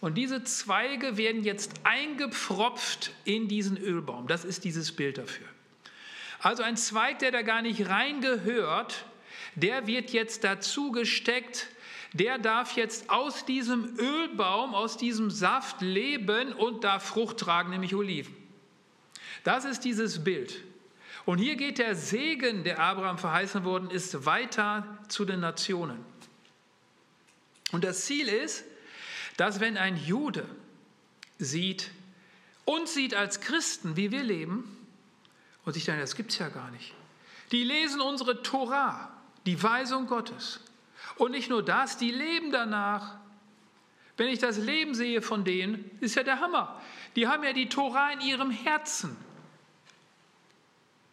[0.00, 4.28] Und diese Zweige werden jetzt eingepfropft in diesen Ölbaum.
[4.28, 5.48] Das ist dieses Bild dafür.
[6.38, 9.04] Also ein Zweig, der da gar nicht reingehört,
[9.56, 11.66] der wird jetzt dazu gesteckt
[12.12, 17.94] der darf jetzt aus diesem Ölbaum, aus diesem Saft leben und darf Frucht tragen, nämlich
[17.94, 18.34] Oliven.
[19.44, 20.62] Das ist dieses Bild.
[21.24, 26.04] Und hier geht der Segen, der Abraham verheißen worden ist, weiter zu den Nationen.
[27.72, 28.64] Und das Ziel ist,
[29.36, 30.48] dass wenn ein Jude
[31.38, 31.90] sieht,
[32.64, 34.72] uns sieht als Christen, wie wir leben,
[35.64, 36.94] und sich dann, das gibt es ja gar nicht.
[37.50, 39.10] Die lesen unsere Torah,
[39.46, 40.60] die Weisung Gottes.
[41.16, 43.16] Und nicht nur das, die leben danach.
[44.16, 46.80] Wenn ich das Leben sehe von denen, ist ja der Hammer.
[47.16, 49.16] Die haben ja die Tora in ihrem Herzen.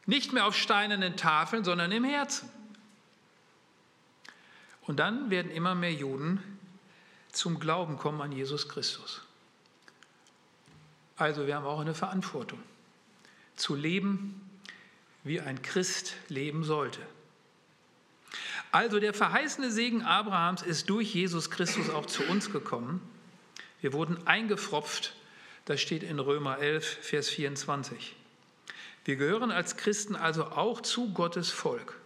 [0.05, 2.49] Nicht mehr auf steinernen Tafeln, sondern im Herzen.
[4.81, 6.43] Und dann werden immer mehr Juden
[7.31, 9.21] zum Glauben kommen an Jesus Christus.
[11.15, 12.59] Also wir haben auch eine Verantwortung,
[13.55, 14.49] zu leben,
[15.23, 16.99] wie ein Christ leben sollte.
[18.73, 23.07] Also der verheißene Segen Abrahams ist durch Jesus Christus auch zu uns gekommen.
[23.81, 25.13] Wir wurden eingefropft,
[25.65, 28.15] das steht in Römer 11, Vers 24.
[29.05, 31.99] Wir gehören als Christen also auch zu Gottes Volk.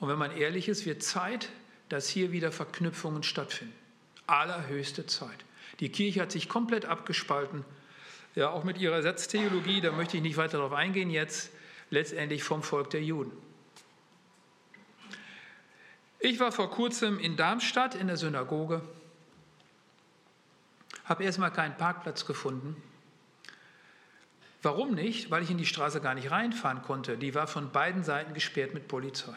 [0.00, 1.48] Und wenn man ehrlich ist, wird Zeit,
[1.88, 3.74] dass hier wieder Verknüpfungen stattfinden.
[4.26, 5.46] Allerhöchste Zeit.
[5.80, 7.64] Die Kirche hat sich komplett abgespalten,
[8.34, 11.52] ja auch mit ihrer Ersatztheologie, da möchte ich nicht weiter darauf eingehen jetzt,
[11.88, 13.32] letztendlich vom Volk der Juden.
[16.20, 18.82] Ich war vor kurzem in Darmstadt in der Synagoge,
[21.06, 22.76] habe erstmal keinen Parkplatz gefunden.
[24.62, 25.30] Warum nicht?
[25.30, 27.16] Weil ich in die Straße gar nicht reinfahren konnte.
[27.16, 29.34] Die war von beiden Seiten gesperrt mit Polizei.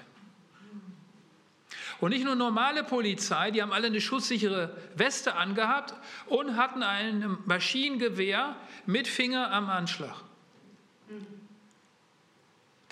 [2.01, 5.93] Und nicht nur normale Polizei, die haben alle eine schusssichere Weste angehabt
[6.25, 10.17] und hatten ein Maschinengewehr mit Finger am Anschlag.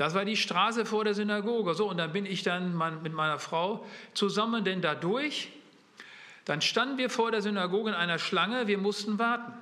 [0.02, 1.76] Das war die Straße vor der Synagoge.
[1.76, 3.86] So, und dann bin ich dann mit meiner Frau
[4.16, 5.50] zusammen denn da durch.
[6.46, 9.54] Dann standen wir vor der Synagoge in einer Schlange, wir mussten warten.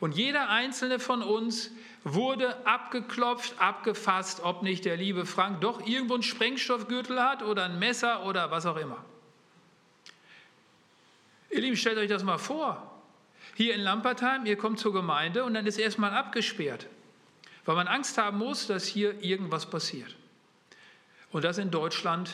[0.00, 1.70] Und jeder einzelne von uns
[2.02, 7.78] wurde abgeklopft, abgefasst, ob nicht der liebe Frank doch irgendwo einen Sprengstoffgürtel hat oder ein
[7.78, 9.04] Messer oder was auch immer.
[11.50, 13.00] Ihr Lieben, stellt euch das mal vor.
[13.54, 16.88] Hier in Lampertheim, ihr kommt zur Gemeinde und dann ist erstmal abgesperrt,
[17.68, 20.16] weil man Angst haben muss, dass hier irgendwas passiert.
[21.30, 22.30] Und das in Deutschland.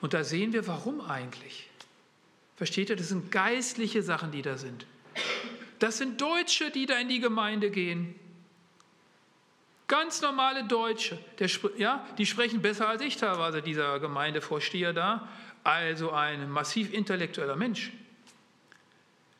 [0.00, 1.70] Und da sehen wir, warum eigentlich.
[2.56, 4.84] Versteht ihr, das sind geistliche Sachen, die da sind.
[5.78, 8.16] Das sind Deutsche, die da in die Gemeinde gehen.
[9.86, 11.20] Ganz normale Deutsche.
[11.38, 15.28] Der, ja, die sprechen besser als ich teilweise, dieser Gemeindevorsteher da.
[15.62, 17.92] Also ein massiv intellektueller Mensch.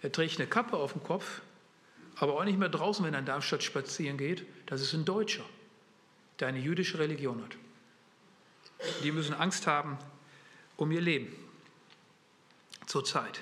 [0.01, 1.40] Er trägt eine Kappe auf dem Kopf,
[2.16, 4.46] aber auch nicht mehr draußen, wenn er in Darmstadt spazieren geht.
[4.66, 5.44] Das ist ein Deutscher,
[6.40, 7.57] der eine jüdische Religion hat.
[9.03, 9.98] Die müssen Angst haben
[10.77, 11.35] um ihr Leben
[12.87, 13.40] zurzeit.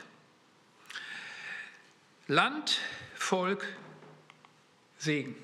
[2.29, 2.79] Land,
[3.15, 3.67] Volk,
[4.99, 5.35] Segen.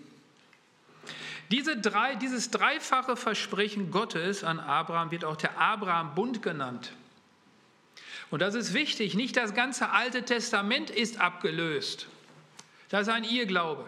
[1.50, 6.92] Diese drei, dieses dreifache Versprechen Gottes an Abraham wird auch der Abraham-Bund genannt.
[8.30, 12.08] Und das ist wichtig, nicht das ganze Alte Testament ist abgelöst.
[12.88, 13.84] Das ist ein Irrglaube.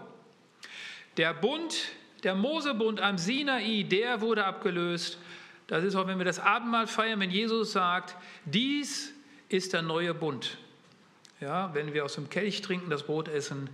[1.17, 5.19] Der Bund, der Mosebund am Sinai, der wurde abgelöst.
[5.67, 9.13] Das ist auch, wenn wir das Abendmahl feiern, wenn Jesus sagt, dies
[9.49, 10.59] ist der neue Bund.
[11.41, 13.71] Ja, wenn wir aus dem Kelch trinken, das Brot essen.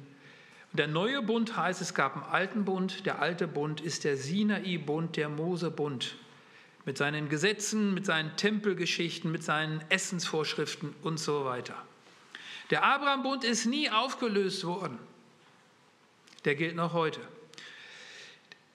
[0.73, 3.07] der neue Bund heißt, es gab einen alten Bund.
[3.07, 6.17] Der alte Bund ist der Sinai-Bund, der Mose-Bund.
[6.85, 11.75] Mit seinen Gesetzen, mit seinen Tempelgeschichten, mit seinen Essensvorschriften und so weiter.
[12.71, 14.99] Der Abraham-Bund ist nie aufgelöst worden.
[16.47, 17.21] Der gilt noch heute.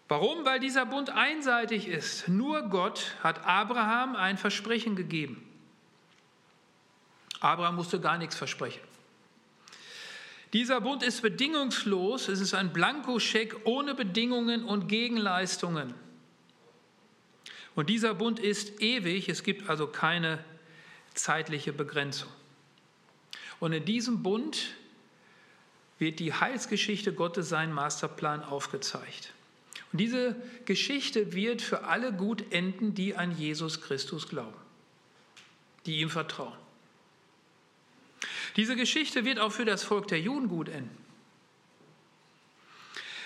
[0.10, 0.44] Warum?
[0.44, 2.28] Weil dieser Bund einseitig ist.
[2.28, 5.42] Nur Gott hat Abraham ein Versprechen gegeben.
[7.40, 8.82] Abraham musste gar nichts versprechen.
[10.52, 15.94] Dieser Bund ist bedingungslos, es ist ein Blankoscheck ohne Bedingungen und Gegenleistungen.
[17.74, 20.44] Und dieser Bund ist ewig, es gibt also keine
[21.14, 22.30] zeitliche Begrenzung.
[23.62, 24.76] Und in diesem Bund
[26.02, 29.34] wird die Heilsgeschichte Gottes, sein Masterplan aufgezeigt.
[29.92, 30.36] Und diese
[30.66, 34.58] Geschichte wird für alle gut enden, die an Jesus Christus glauben,
[35.86, 36.58] die ihm vertrauen.
[38.56, 40.98] Diese Geschichte wird auch für das Volk der Juden gut enden.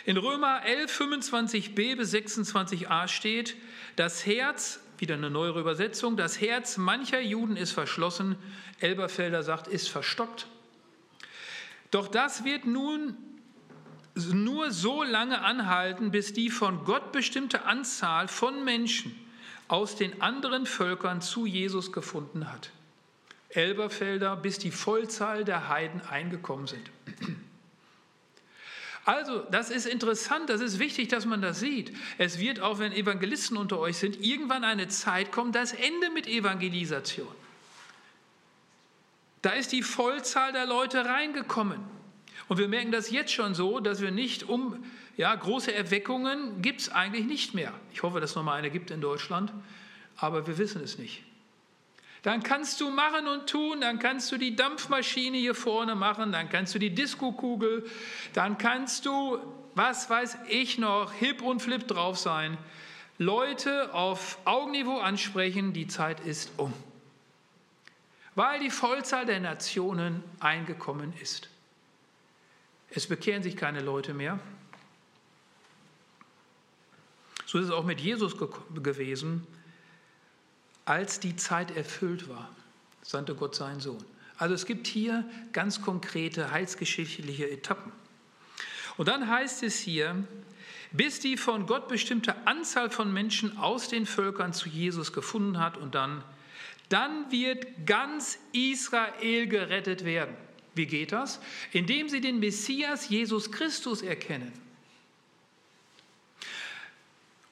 [0.03, 3.55] In Römer 11, 25b bis 26a steht,
[3.95, 8.35] das Herz, wieder eine neuere Übersetzung, das Herz mancher Juden ist verschlossen,
[8.81, 10.47] Elberfelder sagt, ist verstockt.
[11.91, 13.17] Doch das wird nun
[14.15, 19.13] nur so lange anhalten, bis die von Gott bestimmte Anzahl von Menschen
[19.67, 22.71] aus den anderen Völkern zu Jesus gefunden hat.
[23.49, 26.89] Elberfelder, bis die Vollzahl der Heiden eingekommen sind.
[29.05, 31.95] Also, das ist interessant, das ist wichtig, dass man das sieht.
[32.17, 36.25] Es wird auch, wenn Evangelisten unter euch sind, irgendwann eine Zeit kommen, das Ende mit
[36.25, 37.27] Evangelisation.
[39.45, 41.79] Da ist die Vollzahl der Leute reingekommen.
[42.47, 44.83] Und wir merken das jetzt schon so, dass wir nicht um,
[45.17, 47.71] ja, große Erweckungen gibt es eigentlich nicht mehr.
[47.93, 49.53] Ich hoffe, dass es nochmal eine gibt in Deutschland,
[50.17, 51.21] aber wir wissen es nicht.
[52.23, 56.49] Dann kannst du machen und tun, dann kannst du die Dampfmaschine hier vorne machen, dann
[56.49, 57.85] kannst du die Diskokugel,
[58.33, 59.37] dann kannst du,
[59.75, 62.57] was weiß ich noch, hip und flip drauf sein.
[63.19, 66.73] Leute auf Augenniveau ansprechen, die Zeit ist um.
[68.35, 71.49] Weil die Vollzahl der Nationen eingekommen ist.
[72.89, 74.39] Es bekehren sich keine Leute mehr.
[77.45, 79.47] So ist es auch mit Jesus gewesen
[80.85, 82.49] als die Zeit erfüllt war,
[83.01, 84.05] sandte Gott seinen Sohn.
[84.37, 87.91] Also es gibt hier ganz konkrete heilsgeschichtliche Etappen.
[88.97, 90.15] Und dann heißt es hier,
[90.91, 95.77] bis die von Gott bestimmte Anzahl von Menschen aus den Völkern zu Jesus gefunden hat
[95.77, 96.23] und dann,
[96.89, 100.35] dann wird ganz Israel gerettet werden.
[100.75, 101.39] Wie geht das?
[101.71, 104.51] Indem sie den Messias Jesus Christus erkennen.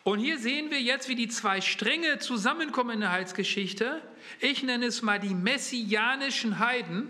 [0.03, 4.01] Und hier sehen wir jetzt, wie die zwei Stränge zusammenkommen in der Heilsgeschichte.
[4.41, 7.07] Ich nenne es mal die messianischen Heiden.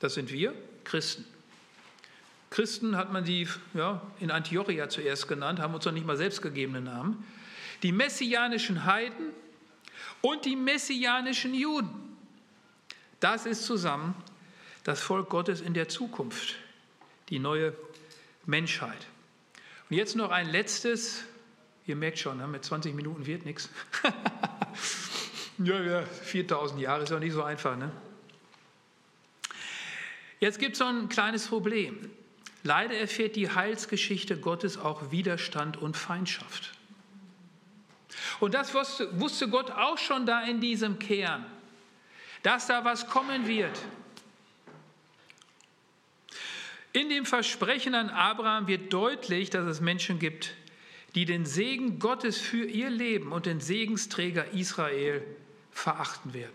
[0.00, 1.24] Das sind wir, Christen.
[2.50, 6.82] Christen hat man die ja, in Antiochia zuerst genannt, haben uns noch nicht mal selbstgegebene
[6.82, 7.24] Namen.
[7.82, 9.30] Die messianischen Heiden
[10.26, 12.16] und die messianischen Juden.
[13.20, 14.14] Das ist zusammen
[14.84, 16.56] das Volk Gottes in der Zukunft,
[17.28, 17.74] die neue
[18.44, 19.06] Menschheit.
[19.88, 21.24] Und jetzt noch ein letztes
[21.86, 23.70] Ihr merkt schon, ne, mit 20 Minuten wird nichts.
[25.58, 27.78] Ja, ja, 4000 Jahre ist auch nicht so einfach.
[27.78, 27.90] Ne?
[30.38, 32.10] Jetzt gibt es so ein kleines Problem.
[32.62, 36.75] Leider erfährt die Heilsgeschichte Gottes auch Widerstand und Feindschaft.
[38.40, 41.44] Und das wusste, Gott auch schon da in diesem Kern,
[42.42, 43.78] dass da was kommen wird.
[46.92, 50.54] In dem Versprechen an Abraham wird deutlich, dass es Menschen gibt,
[51.14, 55.22] die den Segen Gottes für ihr Leben und den Segensträger Israel
[55.72, 56.54] verachten werden.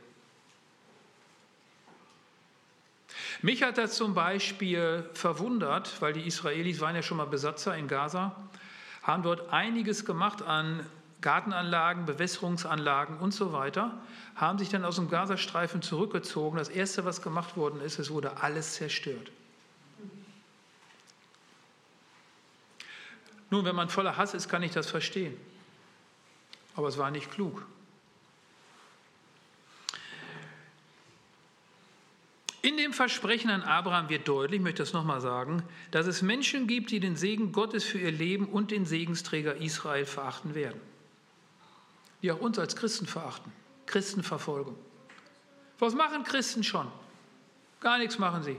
[3.44, 7.88] Mich hat das zum Beispiel verwundert, weil die Israelis waren ja schon mal Besatzer in
[7.88, 8.36] Gaza,
[9.04, 10.86] haben dort einiges gemacht an
[11.22, 14.02] Gartenanlagen, Bewässerungsanlagen und so weiter,
[14.36, 16.58] haben sich dann aus dem Gazastreifen zurückgezogen.
[16.58, 19.32] Das Erste, was gemacht worden ist, es wurde alles zerstört.
[23.52, 25.38] Nun, wenn man voller Hass ist, kann ich das verstehen.
[26.76, 27.66] Aber es war nicht klug.
[32.64, 36.68] In dem Versprechen an Abraham wird deutlich, ich möchte das nochmal sagen, dass es Menschen
[36.68, 40.80] gibt, die den Segen Gottes für ihr Leben und den Segensträger Israel verachten werden.
[42.22, 43.52] Die auch uns als Christen verachten.
[43.86, 44.78] Christenverfolgung.
[45.80, 46.88] Was machen Christen schon?
[47.80, 48.58] Gar nichts machen sie.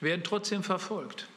[0.00, 1.28] Werden trotzdem verfolgt.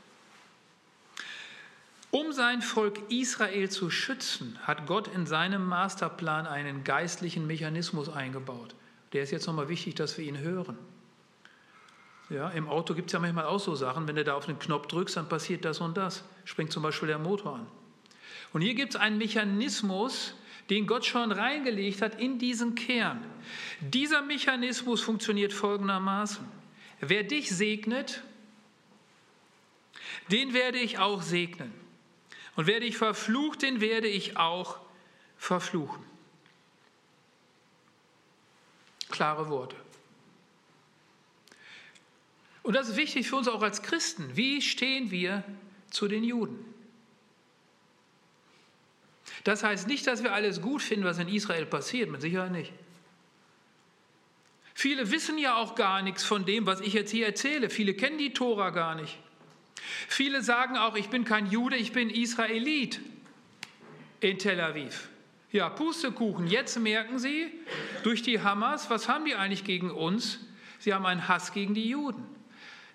[2.09, 8.74] Um sein Volk Israel zu schützen, hat Gott in seinem Masterplan einen geistlichen Mechanismus eingebaut
[9.13, 10.78] der ist jetzt nochmal wichtig, dass wir ihn hören.
[12.30, 14.59] Ja, Im Auto gibt es ja manchmal auch so Sachen, wenn du da auf den
[14.59, 16.24] Knopf drückst, dann passiert das und das.
[16.43, 17.68] Springt zum Beispiel der Motor an.
[18.54, 20.34] Und hier gibt es einen Mechanismus,
[20.70, 23.24] den Gott schon reingelegt hat in diesen Kern.
[23.80, 26.45] Dieser Mechanismus funktioniert folgendermaßen.
[27.00, 28.24] Wer dich segnet,
[30.32, 31.74] den werde ich auch segnen.
[32.56, 34.80] Und wer dich verflucht, den werde ich auch
[35.38, 36.04] verfluchen.
[39.10, 39.76] Klare Worte.
[42.64, 44.36] Und das ist wichtig für uns auch als Christen.
[44.36, 45.43] Wie stehen wir
[45.89, 46.66] zu den Juden?
[49.48, 52.74] Das heißt nicht, dass wir alles gut finden, was in Israel passiert, mit Sicherheit nicht.
[54.74, 57.70] Viele wissen ja auch gar nichts von dem, was ich jetzt hier erzähle.
[57.70, 59.18] Viele kennen die Tora gar nicht.
[60.10, 63.00] Viele sagen auch, ich bin kein Jude, ich bin Israelit
[64.20, 65.08] in Tel Aviv.
[65.54, 66.48] Ja, Pustekuchen.
[66.48, 67.50] Jetzt merken Sie
[68.04, 70.39] durch die Hamas, was haben die eigentlich gegen uns?
[70.78, 72.22] Sie haben einen Hass gegen die Juden.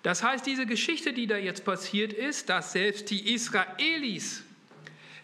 [0.03, 4.43] Das heißt, diese Geschichte, die da jetzt passiert ist, dass selbst die Israelis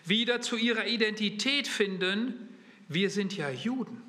[0.09, 2.49] wieder zu ihrer Identität finden,
[2.87, 4.01] wir sind ja Juden.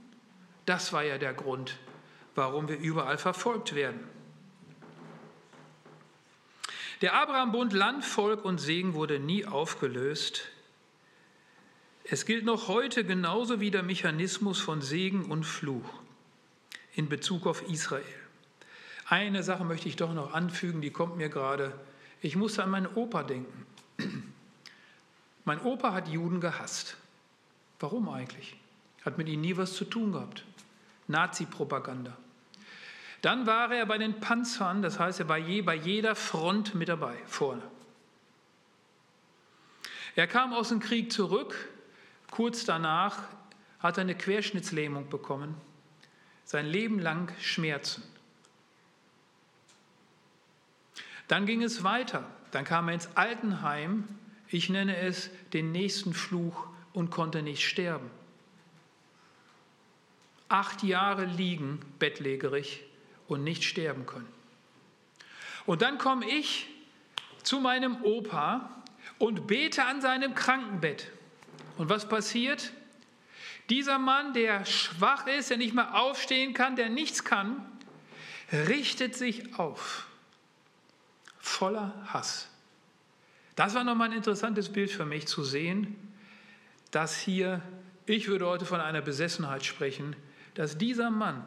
[0.67, 1.79] Das war ja der Grund,
[2.35, 4.01] warum wir überall verfolgt werden.
[7.03, 10.49] Der Abraham-Bund Land, Volk und Segen wurde nie aufgelöst.
[12.05, 15.89] Es gilt noch heute genauso wie der Mechanismus von Segen und Fluch
[16.95, 18.05] in Bezug auf Israel.
[19.07, 21.73] Eine Sache möchte ich doch noch anfügen, die kommt mir gerade.
[22.21, 23.67] Ich musste an meinen Opa denken.
[25.45, 26.97] Mein Opa hat Juden gehasst.
[27.78, 28.57] Warum eigentlich?
[29.05, 30.45] Hat mit ihnen nie was zu tun gehabt.
[31.09, 32.16] Nazi-Propaganda.
[33.22, 36.88] Dann war er bei den Panzern, das heißt, er war je, bei jeder Front mit
[36.88, 37.62] dabei, vorne.
[40.16, 41.70] Er kam aus dem Krieg zurück,
[42.30, 43.18] Kurz danach
[43.80, 45.57] hat er eine Querschnittslähmung bekommen,
[46.45, 48.03] sein Leben lang Schmerzen.
[51.28, 52.24] Dann ging es weiter.
[52.51, 54.09] Dann kam er ins Altenheim,
[54.51, 58.11] ich nenne es den nächsten Fluch und konnte nicht sterben.
[60.49, 62.83] Acht Jahre liegen bettlägerig
[63.29, 64.29] und nicht sterben können.
[65.67, 66.67] Und dann komme ich
[67.45, 68.83] zu meinem Opa
[69.19, 71.07] und bete an seinem Krankenbett.
[71.77, 72.73] Und was passiert?
[73.69, 77.65] Dieser Mann, der schwach ist, der nicht mehr aufstehen kann, der nichts kann,
[78.53, 80.07] richtet sich auf,
[81.39, 82.49] voller Hass.
[83.61, 85.95] Das war nochmal ein interessantes Bild für mich zu sehen,
[86.93, 87.61] dass hier,
[88.07, 90.17] ich würde heute von einer Besessenheit sprechen,
[90.55, 91.45] dass dieser Mann,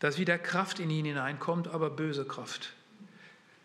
[0.00, 2.72] dass wieder Kraft in ihn hineinkommt, aber böse Kraft.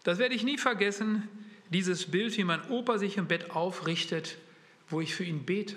[0.03, 1.27] Das werde ich nie vergessen,
[1.71, 4.37] dieses Bild, wie mein Opa sich im Bett aufrichtet
[4.89, 5.75] wo ich für ihn bete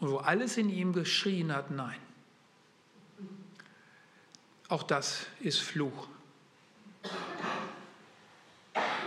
[0.00, 2.00] und wo alles in ihm geschrien hat, nein.
[4.68, 6.08] Auch das ist Fluch.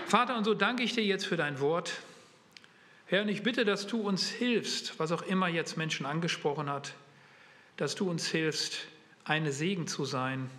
[0.05, 2.01] Vater, und so danke ich dir jetzt für dein Wort.
[3.07, 6.93] Herr, und ich bitte, dass du uns hilfst, was auch immer jetzt Menschen angesprochen hat,
[7.77, 8.87] dass du uns hilfst,
[9.23, 10.51] eine Segen zu sein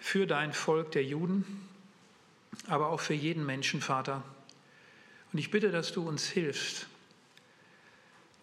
[0.00, 1.68] für dein Volk der Juden,
[2.66, 4.24] aber auch für jeden Menschen, Vater
[5.32, 6.88] Und ich bitte, dass du uns hilfst,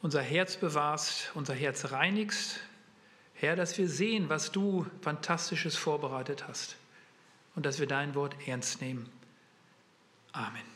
[0.01, 2.61] unser Herz bewahrst, unser Herz reinigst,
[3.33, 6.77] Herr, dass wir sehen, was du Fantastisches vorbereitet hast
[7.55, 9.09] und dass wir dein Wort ernst nehmen.
[10.35, 10.74] Amen.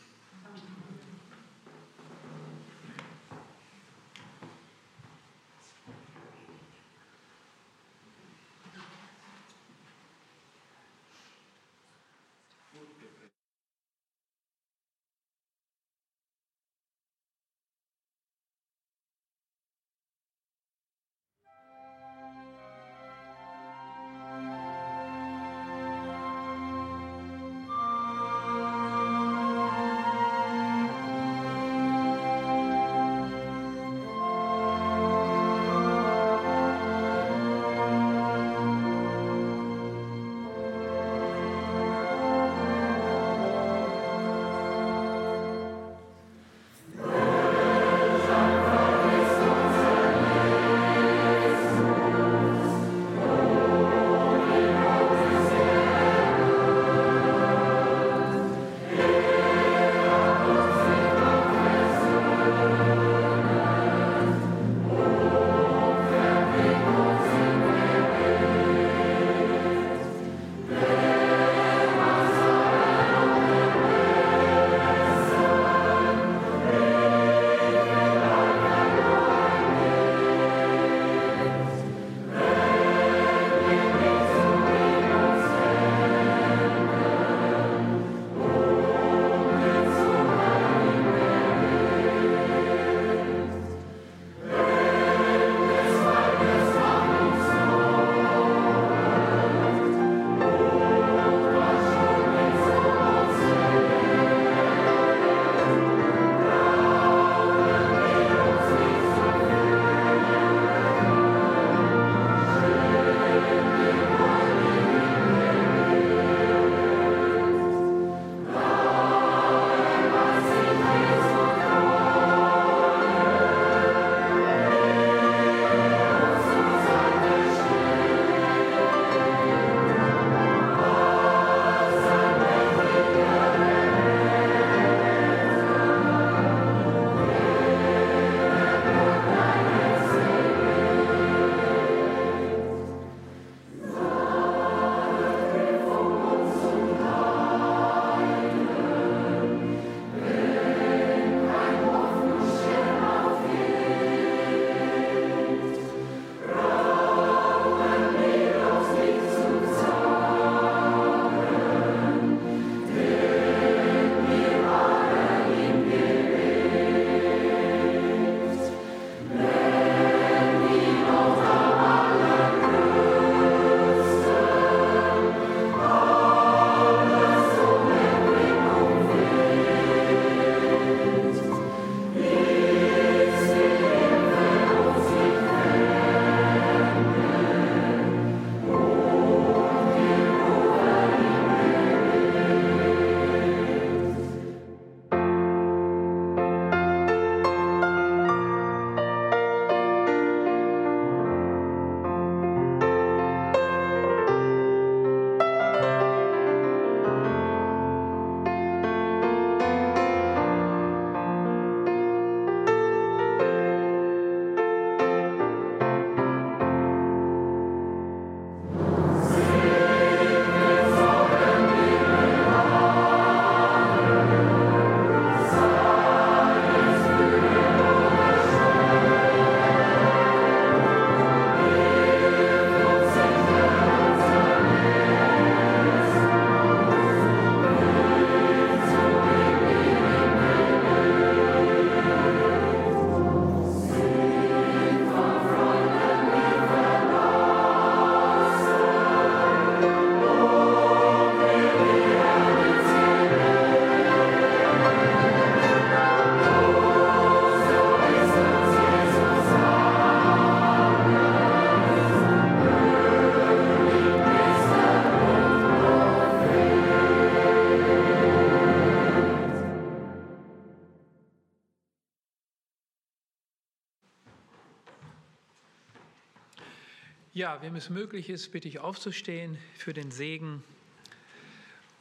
[277.40, 280.62] Ja, wem es möglich ist, bitte ich aufzustehen für den Segen.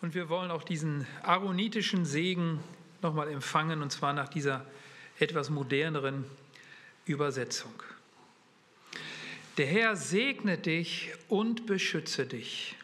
[0.01, 2.59] Und wir wollen auch diesen aaronitischen Segen
[3.03, 4.67] nochmal empfangen, und zwar nach dieser
[5.21, 6.25] etwas moderneren
[7.05, 7.73] Übersetzung.
[9.59, 12.75] Der Herr segne dich und beschütze dich.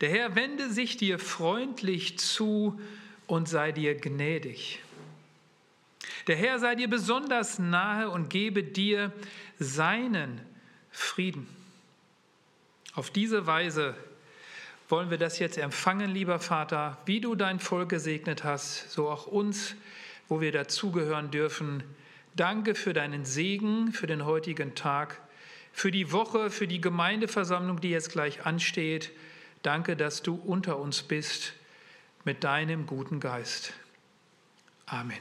[0.00, 2.80] Der Herr wende sich dir freundlich zu
[3.26, 4.82] und sei dir gnädig.
[6.26, 9.12] Der Herr sei dir besonders nahe und gebe dir
[9.58, 10.40] seinen
[10.98, 11.48] Frieden.
[12.94, 13.94] Auf diese Weise
[14.88, 19.26] wollen wir das jetzt empfangen, lieber Vater, wie du dein Volk gesegnet hast, so auch
[19.26, 19.74] uns,
[20.28, 21.82] wo wir dazugehören dürfen.
[22.34, 25.20] Danke für deinen Segen, für den heutigen Tag,
[25.72, 29.10] für die Woche, für die Gemeindeversammlung, die jetzt gleich ansteht.
[29.62, 31.52] Danke, dass du unter uns bist
[32.24, 33.72] mit deinem guten Geist.
[34.86, 35.18] Amen.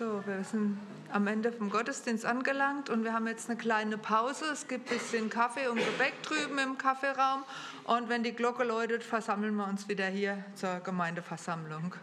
[0.00, 0.78] So, wir sind
[1.12, 4.46] am Ende vom Gottesdienst angelangt und wir haben jetzt eine kleine Pause.
[4.50, 7.44] Es gibt ein bisschen Kaffee und Gebäck drüben im Kaffeeraum
[7.84, 11.94] und wenn die Glocke läutet, versammeln wir uns wieder hier zur Gemeindeversammlung.